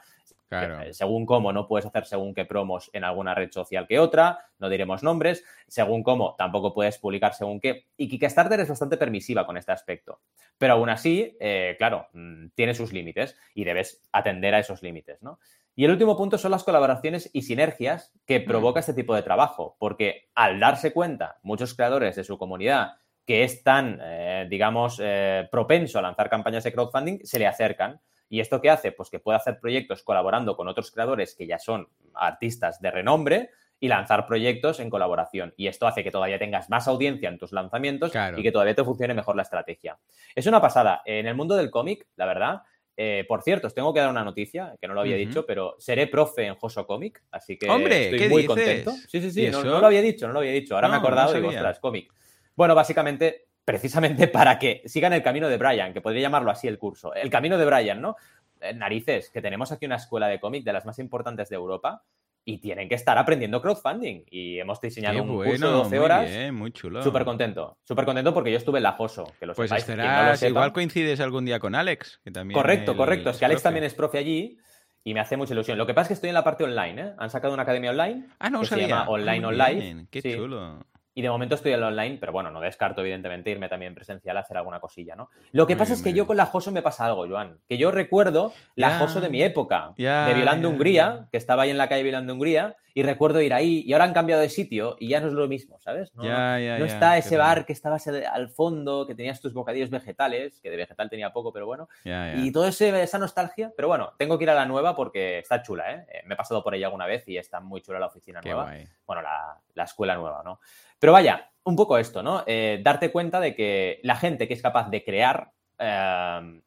[0.61, 4.39] Eh, según cómo no puedes hacer según qué promos en alguna red social que otra,
[4.59, 7.87] no diremos nombres, según cómo tampoco puedes publicar según qué.
[7.97, 8.97] Y Kickstarter es bastante
[9.45, 10.21] con este aspecto.
[10.57, 15.21] Pero aún así, eh, claro, mm, tiene sus límites y debes atender a esos límites,
[15.23, 15.39] ¿no?
[15.75, 18.45] Y el último punto son las colaboraciones y sinergias que mm.
[18.45, 22.93] provoca este tipo de trabajo, porque al darse cuenta muchos creadores de su comunidad
[23.25, 25.01] que es tan, eh, digamos,
[25.49, 28.01] propenso a lanzar campañas de crowdfunding, se le acercan
[28.33, 28.91] ¿Y esto qué hace?
[28.91, 33.51] Pues que puede hacer proyectos colaborando con otros creadores que ya son artistas de renombre
[33.83, 35.53] y lanzar proyectos en colaboración.
[35.57, 38.83] Y esto hace que todavía tengas más audiencia en tus lanzamientos y que todavía te
[38.85, 39.99] funcione mejor la estrategia.
[40.33, 41.01] Es una pasada.
[41.03, 42.61] En el mundo del cómic, la verdad,
[42.95, 45.75] eh, por cierto, os tengo que dar una noticia, que no lo había dicho, pero
[45.79, 48.91] seré profe en Joso Comic, así que estoy muy contento.
[49.09, 50.75] Sí, sí, sí, no, lo había dicho, no lo había dicho.
[50.75, 52.09] Ahora me he acordado de vuestras cómic.
[52.55, 56.77] Bueno, básicamente precisamente para que sigan el camino de Brian, que podría llamarlo así el
[56.77, 57.13] curso.
[57.13, 58.15] El camino de Brian, ¿no?
[58.61, 62.01] Eh, narices, que tenemos aquí una escuela de cómic de las más importantes de Europa
[62.45, 64.25] y tienen que estar aprendiendo crowdfunding.
[64.29, 66.29] Y hemos diseñado un curso de 12 horas.
[66.29, 67.01] Bien, muy chulo.
[67.01, 67.77] Súper contento.
[67.83, 69.31] Súper contento porque yo estuve en la Joso.
[69.39, 72.59] Que pues estarás, igual coincides algún día con Alex, que también.
[72.59, 73.29] Correcto, correcto.
[73.29, 74.57] Es que Alex también es profe allí
[75.03, 75.77] y me hace mucha ilusión.
[75.77, 77.13] Lo que pasa es que estoy en la parte online, ¿eh?
[77.17, 78.27] Han sacado una academia online.
[78.39, 80.07] Ah, no, que se llama Online Online.
[80.09, 80.85] Qué chulo.
[81.15, 84.35] Y de momento estoy en lo online, pero bueno, no descarto, evidentemente, irme también presencial
[84.37, 85.29] a hacer alguna cosilla, ¿no?
[85.51, 87.59] Lo que pasa es que yo con la Joso me pasa algo, Joan.
[87.67, 91.77] Que yo recuerdo la Joso de mi época, de Violando Hungría, que estaba ahí en
[91.77, 95.07] la calle Violando Hungría, y recuerdo ir ahí, y ahora han cambiado de sitio, y
[95.07, 96.13] ya no es lo mismo, ¿sabes?
[96.15, 100.69] No, no está ese bar que estabas al fondo, que tenías tus bocadillos vegetales, que
[100.69, 101.89] de vegetal tenía poco, pero bueno.
[102.37, 105.91] Y toda esa nostalgia, pero bueno, tengo que ir a la nueva porque está chula,
[105.91, 106.05] ¿eh?
[106.11, 108.73] eh me he pasado por ella alguna vez y está muy chula la oficina nueva.
[109.05, 110.59] Bueno, la, la escuela nueva, ¿no?
[111.03, 112.45] Pero vaya, un poco esto, ¿no?
[112.47, 116.61] Eh, darte cuenta de que la gente que es capaz de crear, eh,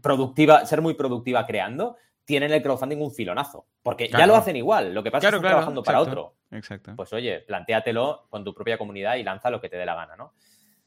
[0.00, 3.66] productiva, ser muy productiva creando, tiene en el crowdfunding un filonazo.
[3.82, 4.94] Porque ya lo hacen igual.
[4.94, 6.34] Lo que pasa es que están trabajando para otro.
[6.50, 6.94] Exacto.
[6.96, 10.16] Pues oye, plantéatelo con tu propia comunidad y lanza lo que te dé la gana,
[10.16, 10.32] ¿no?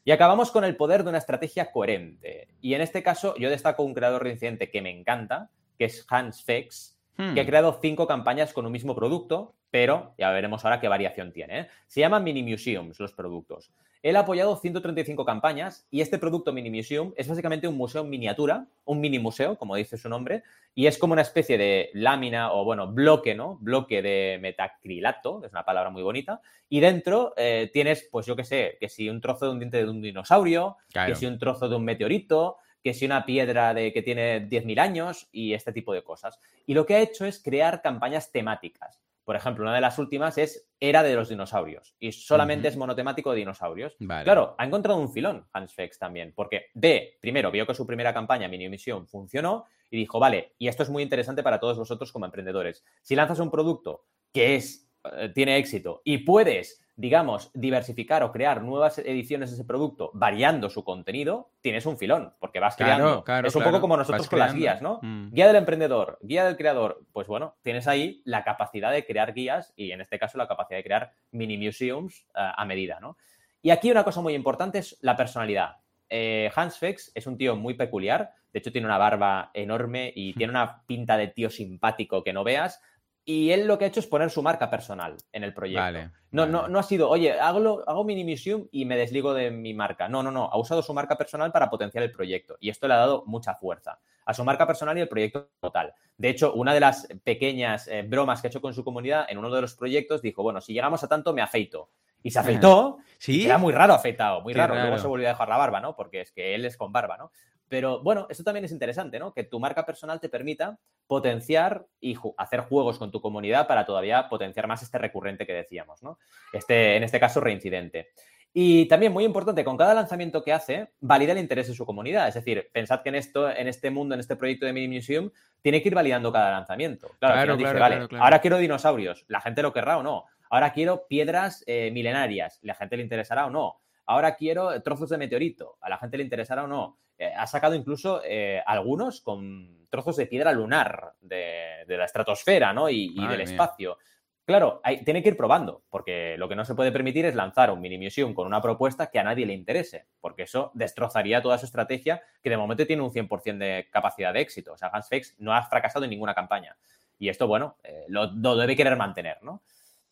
[0.02, 2.48] Y acabamos con el poder de una estrategia coherente.
[2.60, 6.42] Y en este caso, yo destaco un creador reincidente que me encanta, que es Hans
[6.42, 7.46] Fex, que ha hmm.
[7.46, 11.60] creado cinco campañas con un mismo producto pero ya veremos ahora qué variación tiene.
[11.60, 11.68] ¿eh?
[11.86, 13.72] Se llaman mini museums los productos.
[14.02, 18.10] Él ha apoyado 135 campañas y este producto mini museum es básicamente un museo en
[18.10, 22.52] miniatura, un mini museo, como dice su nombre, y es como una especie de lámina
[22.52, 23.58] o, bueno, bloque, ¿no?
[23.60, 28.44] Bloque de metacrilato, es una palabra muy bonita, y dentro eh, tienes, pues yo qué
[28.44, 31.68] sé, que si un trozo de un diente de un dinosaurio, que si un trozo
[31.68, 35.92] de un meteorito, que si una piedra de que tiene 10.000 años y este tipo
[35.92, 36.38] de cosas.
[36.66, 39.00] Y lo que ha hecho es crear campañas temáticas.
[39.28, 43.30] Por ejemplo, una de las últimas es Era de los dinosaurios y solamente es monotemático
[43.30, 43.94] de dinosaurios.
[44.24, 48.14] Claro, ha encontrado un filón Hans Fex también, porque B, primero vio que su primera
[48.14, 52.10] campaña, Mini Misión, funcionó y dijo, vale, y esto es muy interesante para todos vosotros
[52.10, 52.82] como emprendedores.
[53.02, 58.60] Si lanzas un producto que es, eh, tiene éxito y puedes digamos, diversificar o crear
[58.60, 63.24] nuevas ediciones de ese producto variando su contenido, tienes un filón, porque vas creando.
[63.44, 64.98] es un poco como nosotros con las guías, ¿no?
[65.00, 65.30] Mm.
[65.30, 67.04] Guía del emprendedor, guía del creador.
[67.12, 70.76] Pues bueno, tienes ahí la capacidad de crear guías y en este caso la capacidad
[70.76, 73.16] de crear mini museums eh, a medida, ¿no?
[73.62, 75.76] Y aquí una cosa muy importante es la personalidad.
[76.08, 80.32] Eh, Hans Fex es un tío muy peculiar, de hecho tiene una barba enorme y
[80.34, 82.82] tiene una pinta de tío simpático que no veas,
[83.30, 86.10] y él lo que ha hecho es poner su marca personal en el proyecto.
[86.30, 89.74] no, no, no ha sido, oye, hago, hago mini museum y me desligo de mi
[89.74, 90.08] marca.
[90.08, 90.48] No, no, no.
[90.50, 92.56] Ha usado su marca personal para potenciar el proyecto.
[92.58, 95.92] Y esto le ha dado mucha fuerza a su marca personal y el proyecto total.
[96.16, 99.36] De hecho, una de las pequeñas eh, bromas que ha hecho con su comunidad en
[99.36, 101.90] uno de los proyectos dijo, bueno, si llegamos a tanto, me afeito.
[102.22, 102.96] Y se afeitó.
[103.18, 103.44] ¿Sí?
[103.44, 104.74] Era muy raro afeitado, muy raro.
[104.74, 105.94] Luego se volvió a dejar la barba, ¿no?
[105.94, 107.30] Porque es que él es con barba, ¿no?
[107.68, 109.32] Pero bueno, eso también es interesante, ¿no?
[109.32, 114.28] Que tu marca personal te permita potenciar y hacer juegos con tu comunidad para todavía
[114.28, 116.18] potenciar más este recurrente que decíamos, ¿no?
[116.52, 118.08] Este, en este caso, reincidente.
[118.52, 122.28] Y también muy importante, con cada lanzamiento que hace, valida el interés de su comunidad.
[122.28, 125.30] Es decir, pensad que en esto, en este mundo, en este proyecto de Mini Museum,
[125.60, 127.08] tiene que ir validando cada lanzamiento.
[127.18, 130.24] Claro, claro, vale, ahora quiero dinosaurios, la gente lo querrá o no.
[130.50, 133.80] Ahora quiero piedras eh, milenarias, la gente le interesará o no.
[134.08, 136.98] Ahora quiero trozos de meteorito, a la gente le interesará o no.
[137.18, 142.88] Eh, ha sacado incluso eh, algunos con trozos de piedra lunar de, la estratosfera ¿no?
[142.88, 143.98] y, del espacio.
[144.46, 147.82] Claro, tiene que ir probando, porque lo que no se puede permitir es lanzar un
[147.82, 151.66] mini museum con una propuesta que a nadie le interese, porque eso destrozaría toda su
[151.66, 154.72] estrategia, que de momento tiene un 100% de capacidad de éxito.
[154.72, 156.78] O sea, Hans Fakes no ha fracasado en ninguna campaña.
[157.18, 159.62] Y esto, bueno, eh, lo, debe querer mantener, ¿no?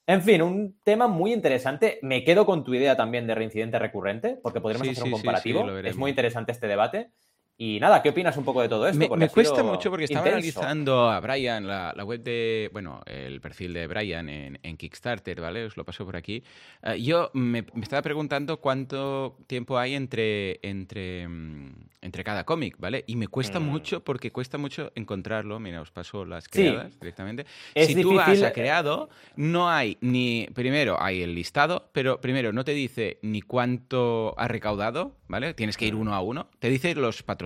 [0.08, 1.98] En fin, un tema muy interesante.
[2.02, 5.68] Me quedo con tu idea también de reincidente recurrente, porque podríamos hacer un comparativo.
[5.78, 7.10] es muy interesante este debate.
[7.58, 9.16] Y nada, ¿qué opinas un poco de todo esto?
[9.16, 13.86] Me, cuesta mucho porque estaba analizando a Brian, la, web de, bueno, el perfil de
[13.86, 15.64] Brian en, Kickstarter, ¿vale?
[15.64, 16.42] Os lo paso por aquí.
[16.82, 23.04] Eh, yo me, estaba preguntando cuánto tiempo hay entre, entre, mm, entre cada cómic, ¿vale?
[23.06, 23.64] Y me cuesta mm.
[23.64, 25.58] mucho porque cuesta mucho encontrarlo.
[25.58, 27.46] Mira, os paso las creadas directamente.
[27.74, 32.64] si tú vas a creado, no hay ni, primero hay el listado, pero primero no
[32.64, 35.54] te dice ni cuánto ha recaudado, ¿vale?
[35.54, 36.00] Tienes que ir mm.
[36.00, 36.50] uno a uno.
[36.58, 37.45] Te dice los patrocinadores.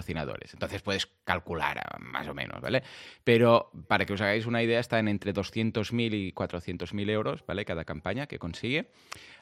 [0.52, 2.82] Entonces puedes calcular ah, más o menos, ¿vale?
[3.24, 7.64] Pero para que os hagáis una idea, está en entre 200.000 y 400.000 euros, ¿vale?
[7.64, 8.90] Cada campaña que consigue.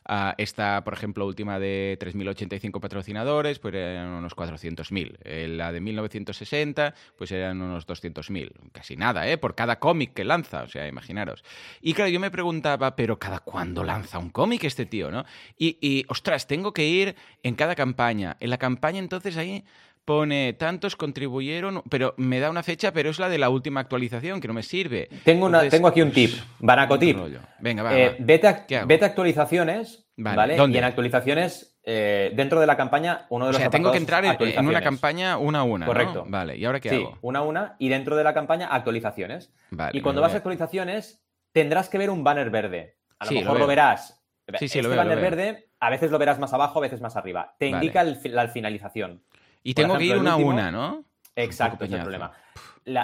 [0.08, 5.18] Uh, esta, por ejemplo, última de 3.085 patrocinadores, pues eran unos 400.000.
[5.22, 8.52] Eh, la de 1960, pues eran unos 200.000.
[8.72, 9.36] Casi nada, ¿eh?
[9.36, 11.44] Por cada cómic que lanza, o sea, imaginaros.
[11.82, 15.26] Y claro, yo me preguntaba, pero ¿cada cuándo lanza un cómic este tío, no?
[15.58, 18.38] Y, y, ostras, tengo que ir en cada campaña.
[18.40, 19.64] En la campaña, entonces, ahí
[20.08, 24.40] pone tantos contribuyeron, pero me da una fecha, pero es la de la última actualización
[24.40, 25.10] que no me sirve.
[25.22, 27.18] Tengo, una, tengo aquí un tip, Banaco tip.
[27.58, 30.56] Venga, va, eh, Vete, actualizaciones, ¿vale?
[30.56, 33.58] Y en actualizaciones, eh, dentro de la campaña, uno de los...
[33.58, 36.24] O sea, tengo que entrar en una campaña una a una, Correcto.
[36.26, 37.18] Vale, ¿y ahora qué sí, hago?
[37.20, 39.52] una a una, y dentro de la campaña, actualizaciones.
[39.92, 42.96] y cuando vas a actualizaciones, tendrás que ver un banner verde.
[43.18, 44.24] A lo mejor lo, verás.
[44.58, 47.56] Sí, sí, este banner verde, a veces lo verás más abajo, a veces más arriba.
[47.58, 49.22] Te indica la finalización.
[49.62, 51.04] Y tengo que ir una a una, ¿no?
[51.34, 52.32] Exacto, es el problema.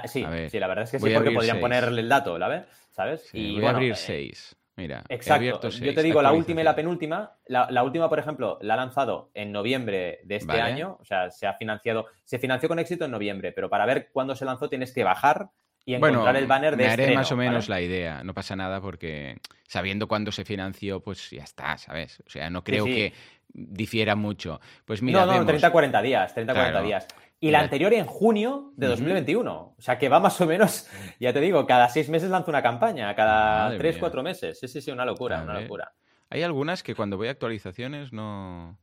[0.07, 3.29] sí, sí, la verdad es que sí, porque podrían ponerle el dato, ¿la ¿Sabes?
[3.33, 4.57] y voy a abrir eh, seis.
[4.77, 5.69] Mira, Exacto.
[5.69, 7.33] Yo te digo, la última y la penúltima.
[7.47, 10.99] La, última, por ejemplo, la ha lanzado en noviembre de este año.
[11.01, 14.35] O sea, se ha financiado, se financió con éxito en noviembre, pero para ver cuándo
[14.35, 15.51] se lanzó tienes que bajar
[15.85, 18.25] y encontrar el banner de me haré más o menos la idea.
[18.25, 19.39] No pasa nada porque
[19.69, 22.21] sabiendo cuándo se financió, pues ya está, ¿sabes?
[22.27, 23.13] O sea, no creo que
[23.55, 24.61] difiera mucho.
[24.85, 27.07] Pues mira, no, no, 30-40 días, 30-40 días.
[27.41, 29.75] Y la anterior en junio de 2021.
[29.77, 30.89] O sea que va más o menos,
[31.21, 34.59] ya te digo, cada seis meses lanza una campaña, cada tres, cuatro meses.
[34.59, 35.93] Sí, sí, sí, una locura, una locura.
[36.31, 38.79] Hay algunas que cuando voy a actualizaciones no.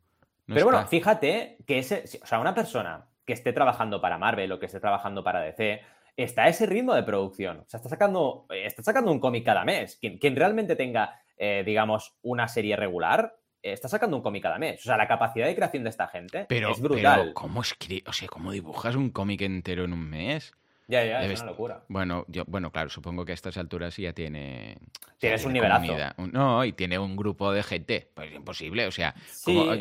[0.48, 4.60] Pero bueno, fíjate que ese, o sea, una persona que esté trabajando para Marvel o
[4.60, 5.82] que esté trabajando para DC,
[6.18, 7.60] está a ese ritmo de producción.
[7.60, 9.98] O sea, está sacando, está sacando un cómic cada mes.
[9.98, 14.80] Quien, quien realmente tenga, eh, digamos, una serie regular, está sacando un cómic cada mes.
[14.80, 17.22] O sea, la capacidad de creación de esta gente es brutal.
[17.22, 20.54] Pero, ¿cómo O sea, ¿cómo dibujas un cómic entero en un mes?
[20.92, 21.84] Ya, ya, es una locura.
[21.88, 24.78] Bueno, yo, bueno, claro, supongo que a estas alturas ya tiene.
[25.20, 25.96] Tienes un nivelazo.
[26.18, 28.10] no, y tiene un grupo de gente.
[28.14, 28.88] Pues imposible.
[28.88, 29.16] O sea,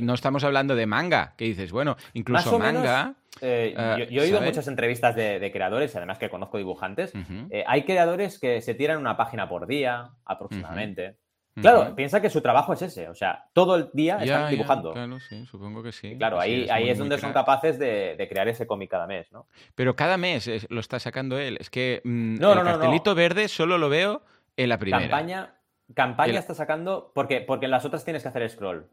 [0.01, 3.17] no estamos hablando de manga, que dices, bueno, incluso manga.
[3.41, 7.13] Eh, eh, yo, he oído muchas entrevistas de, creadores, además que conozco dibujantes.
[7.51, 11.17] Eh, hay creadores que se tiran una página por día, aproximadamente.
[11.61, 14.93] Claro, piensa que su trabajo es ese, o sea, todo el día están dibujando.
[14.93, 16.17] claro, sí, supongo que sí.
[16.17, 19.47] claro, ahí, es, ahí es donde son capaces de, crear ese cómic cada mes, ¿no?
[19.75, 21.57] Pero cada mes lo está sacando él.
[21.61, 24.23] Es que mm, el cartelito verde solo lo veo
[24.57, 25.03] en la primera.
[25.03, 25.55] Campaña,
[25.95, 28.89] campaña está sacando, porque, porque en las otras tienes que hacer scroll.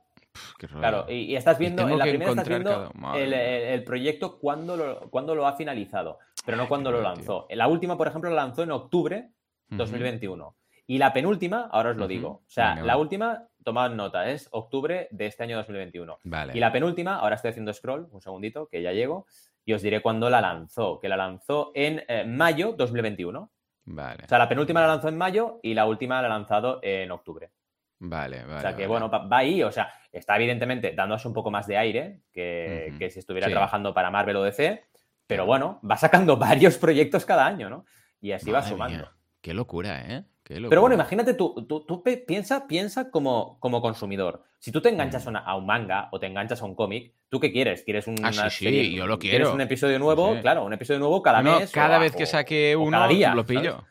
[0.79, 5.47] claro, y, estás viendo, en la primera estás viendo el, proyecto cuando lo, cuando lo
[5.47, 7.47] ha finalizado, pero no cuando lo lanzó.
[7.49, 9.29] La última, por ejemplo, lo lanzó en octubre
[9.69, 10.55] 2021.
[10.87, 12.29] Y la penúltima, ahora os lo digo.
[12.29, 16.19] O sea, la última, tomad nota, es octubre de este año 2021.
[16.23, 16.53] Vale.
[16.55, 19.27] Y la penúltima, ahora estoy haciendo scroll, un segundito, que ya llego,
[19.65, 23.51] y os diré cuándo la lanzó, que la lanzó en eh, mayo 2021.
[23.83, 24.23] Vale.
[24.23, 27.11] O sea, la penúltima la lanzó en mayo y la última la ha lanzado en
[27.11, 27.51] octubre.
[27.99, 28.57] Vale, vale.
[28.57, 31.77] O sea, que bueno, va, ahí, o sea, está evidentemente dándose un poco más de
[31.77, 34.85] aire que, si estuviera trabajando para Marvel o DC,
[35.25, 37.85] pero bueno, va sacando varios proyectos cada año, ¿no?
[38.21, 39.09] Y así va sumando.
[39.41, 40.23] Qué locura, ¿eh?
[40.47, 44.43] Pero bueno, imagínate tú, tú, piensa, piensa como, como consumidor.
[44.59, 47.51] Si tú te enganchas a un manga o te enganchas a un cómic, ¿tú qué
[47.51, 47.83] quieres?
[47.83, 49.37] ¿Quieres un, ah, sí, yo lo quiero.
[49.37, 50.39] ¿Quieres un episodio nuevo?
[50.41, 51.71] Claro, un episodio nuevo cada mes.
[51.71, 53.85] Cada vez que saque uno, lo pillo.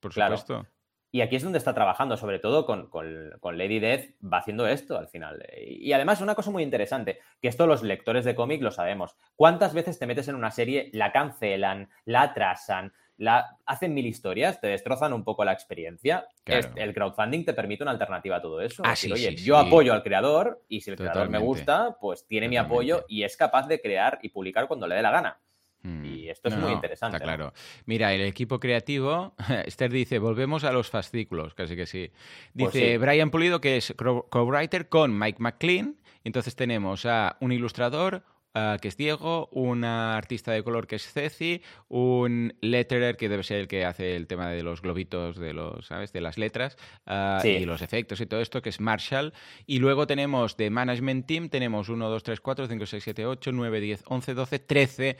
[0.00, 0.66] Por supuesto.
[1.14, 5.06] Y aquí es donde está trabajando, sobre todo con, Lady Death, va haciendo esto al
[5.06, 5.46] final.
[5.64, 9.16] Y además, una cosa muy interesante, que esto los lectores de cómic lo sabemos.
[9.36, 14.60] ¿Cuántas veces te metes en una serie, la cancelan, la atrasan, la, hacen mil historias,
[14.60, 16.26] te destrozan un poco la experiencia.
[16.44, 18.82] el crowdfunding te permite una alternativa a todo eso.
[18.84, 22.56] Ah, oye, yo apoyo al creador y si el creador me gusta, pues tiene mi
[22.56, 25.40] apoyo y es capaz de crear y publicar cuando le dé la gana.
[25.84, 26.04] Mm.
[26.04, 27.18] Y esto es muy interesante.
[27.18, 27.52] Está claro.
[27.84, 29.34] Mira, el equipo creativo,
[29.66, 32.10] Esther dice, volvemos a los fascículos, casi que sí.
[32.56, 35.96] Pues dice Brian Pulido, que es co-writer con Mike McLean.
[36.24, 38.24] Entonces tenemos a un ilustrador,
[38.56, 43.42] Ah, que es Diego, una artista de color que es Ceci, un letterer que debe
[43.42, 46.12] ser el que hace el tema de los globitos de los, ¿sabes?
[46.12, 49.32] de las letras ah, y los efectos y todo esto, que es Marshall.
[49.66, 53.50] Y luego tenemos de Management Team, tenemos 1, 2, 3, 4, 5, 6, 7, 8,
[53.52, 55.16] 9, 10, 11, 12, 13,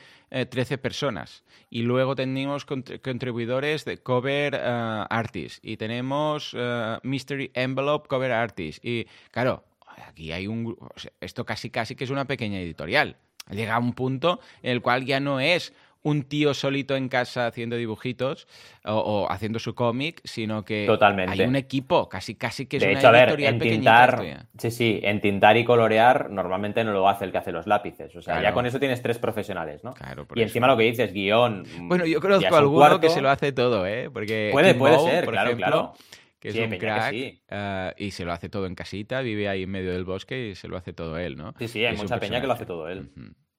[0.49, 1.43] 13 personas.
[1.69, 6.55] Y luego tenemos contribuidores de cover uh, artist y tenemos
[7.03, 8.79] Mystery Envelope cover artist.
[8.81, 9.65] Y claro,
[10.07, 10.77] aquí hay un...
[11.19, 13.17] esto casi casi que es una pequeña editorial.
[13.49, 15.73] Llega a un punto en el cual ya no es
[16.05, 18.47] un tío solito en casa haciendo dibujitos
[18.83, 20.87] o, haciendo su cómic, sino que
[21.27, 24.23] hay un equipo, casi casi que es de una hecho, a ver, en tintar,
[24.55, 28.15] sí, sí, en tintar y colorear normalmente no lo hace el que hace los lápices,
[28.15, 29.95] o sea, ya con eso tienes tres profesionales, ¿no?
[29.95, 31.63] Claro, y encima lo que dices, guion.
[31.79, 34.11] Bueno, yo conozco a alguno que se lo hace todo, ¿eh?
[34.13, 35.93] Porque puede, puede ser, claro, claro
[36.39, 39.71] que es un crack eh, y se lo hace todo en casita, vive ahí en
[39.71, 41.53] medio del bosque y se lo hace todo él, ¿no?
[41.59, 43.09] Sí, sí, hay mucha peña que lo hace todo él.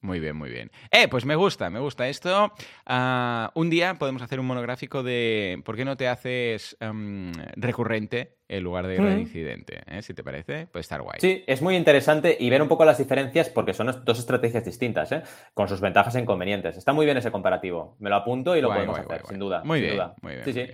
[0.07, 0.71] Muy bien, muy bien.
[0.93, 2.53] Eh, pues me gusta, me gusta esto.
[2.85, 8.37] Ah, un día podemos hacer un monográfico de por qué no te haces em, recurrente
[8.47, 10.03] en lugar de reincidente, ¿eh?
[10.03, 11.19] si te parece, puede estar guay.
[11.19, 15.11] Sí, es muy interesante y ver un poco las diferencias porque son dos estrategias distintas,
[15.11, 15.23] ¿eh?
[15.55, 16.77] con sus ventajas e inconvenientes.
[16.77, 17.97] Está muy bien ese comparativo.
[17.99, 19.63] Me lo apunto y lo podemos hacer, sin duda.
[19.65, 20.45] Muy bien, muy bien.
[20.45, 20.67] Sí, sí.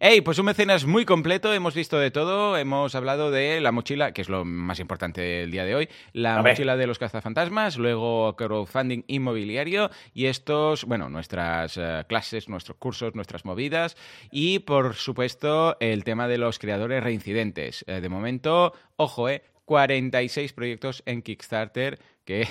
[0.00, 4.12] Hey, pues un mecenas muy completo, hemos visto de todo, hemos hablado de la mochila,
[4.12, 8.36] que es lo más importante del día de hoy, la mochila de los cazafantasmas, luego
[8.36, 13.96] crowdfunding inmobiliario y estos, bueno, nuestras eh, clases, nuestros cursos, nuestras movidas
[14.30, 17.84] y por supuesto el tema de los creadores reincidentes.
[17.86, 22.46] Eh, de momento, ojo, eh, 46 proyectos en Kickstarter que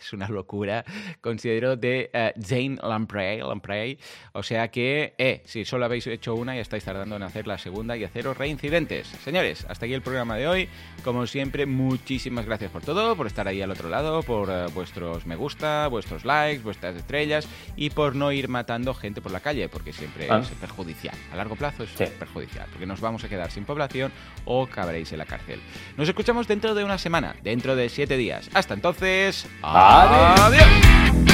[0.00, 0.84] es una locura,
[1.20, 3.98] considero de uh, Jane Lamprey, Lamprey.
[4.32, 7.58] O sea que, eh, si solo habéis hecho una y estáis tardando en hacer la
[7.58, 9.08] segunda y haceros reincidentes.
[9.24, 10.68] Señores, hasta aquí el programa de hoy.
[11.04, 15.26] Como siempre, muchísimas gracias por todo, por estar ahí al otro lado, por uh, vuestros
[15.26, 19.68] me gusta, vuestros likes, vuestras estrellas y por no ir matando gente por la calle,
[19.68, 20.40] porque siempre ah.
[20.42, 21.14] es perjudicial.
[21.32, 24.12] A largo plazo es perjudicial, porque nos vamos a quedar sin población
[24.44, 25.60] o cabréis en la cárcel.
[25.96, 28.48] Nos escuchamos dentro de una semana, dentro de siete días.
[28.54, 29.46] Hasta entonces.
[29.90, 31.27] Adiós.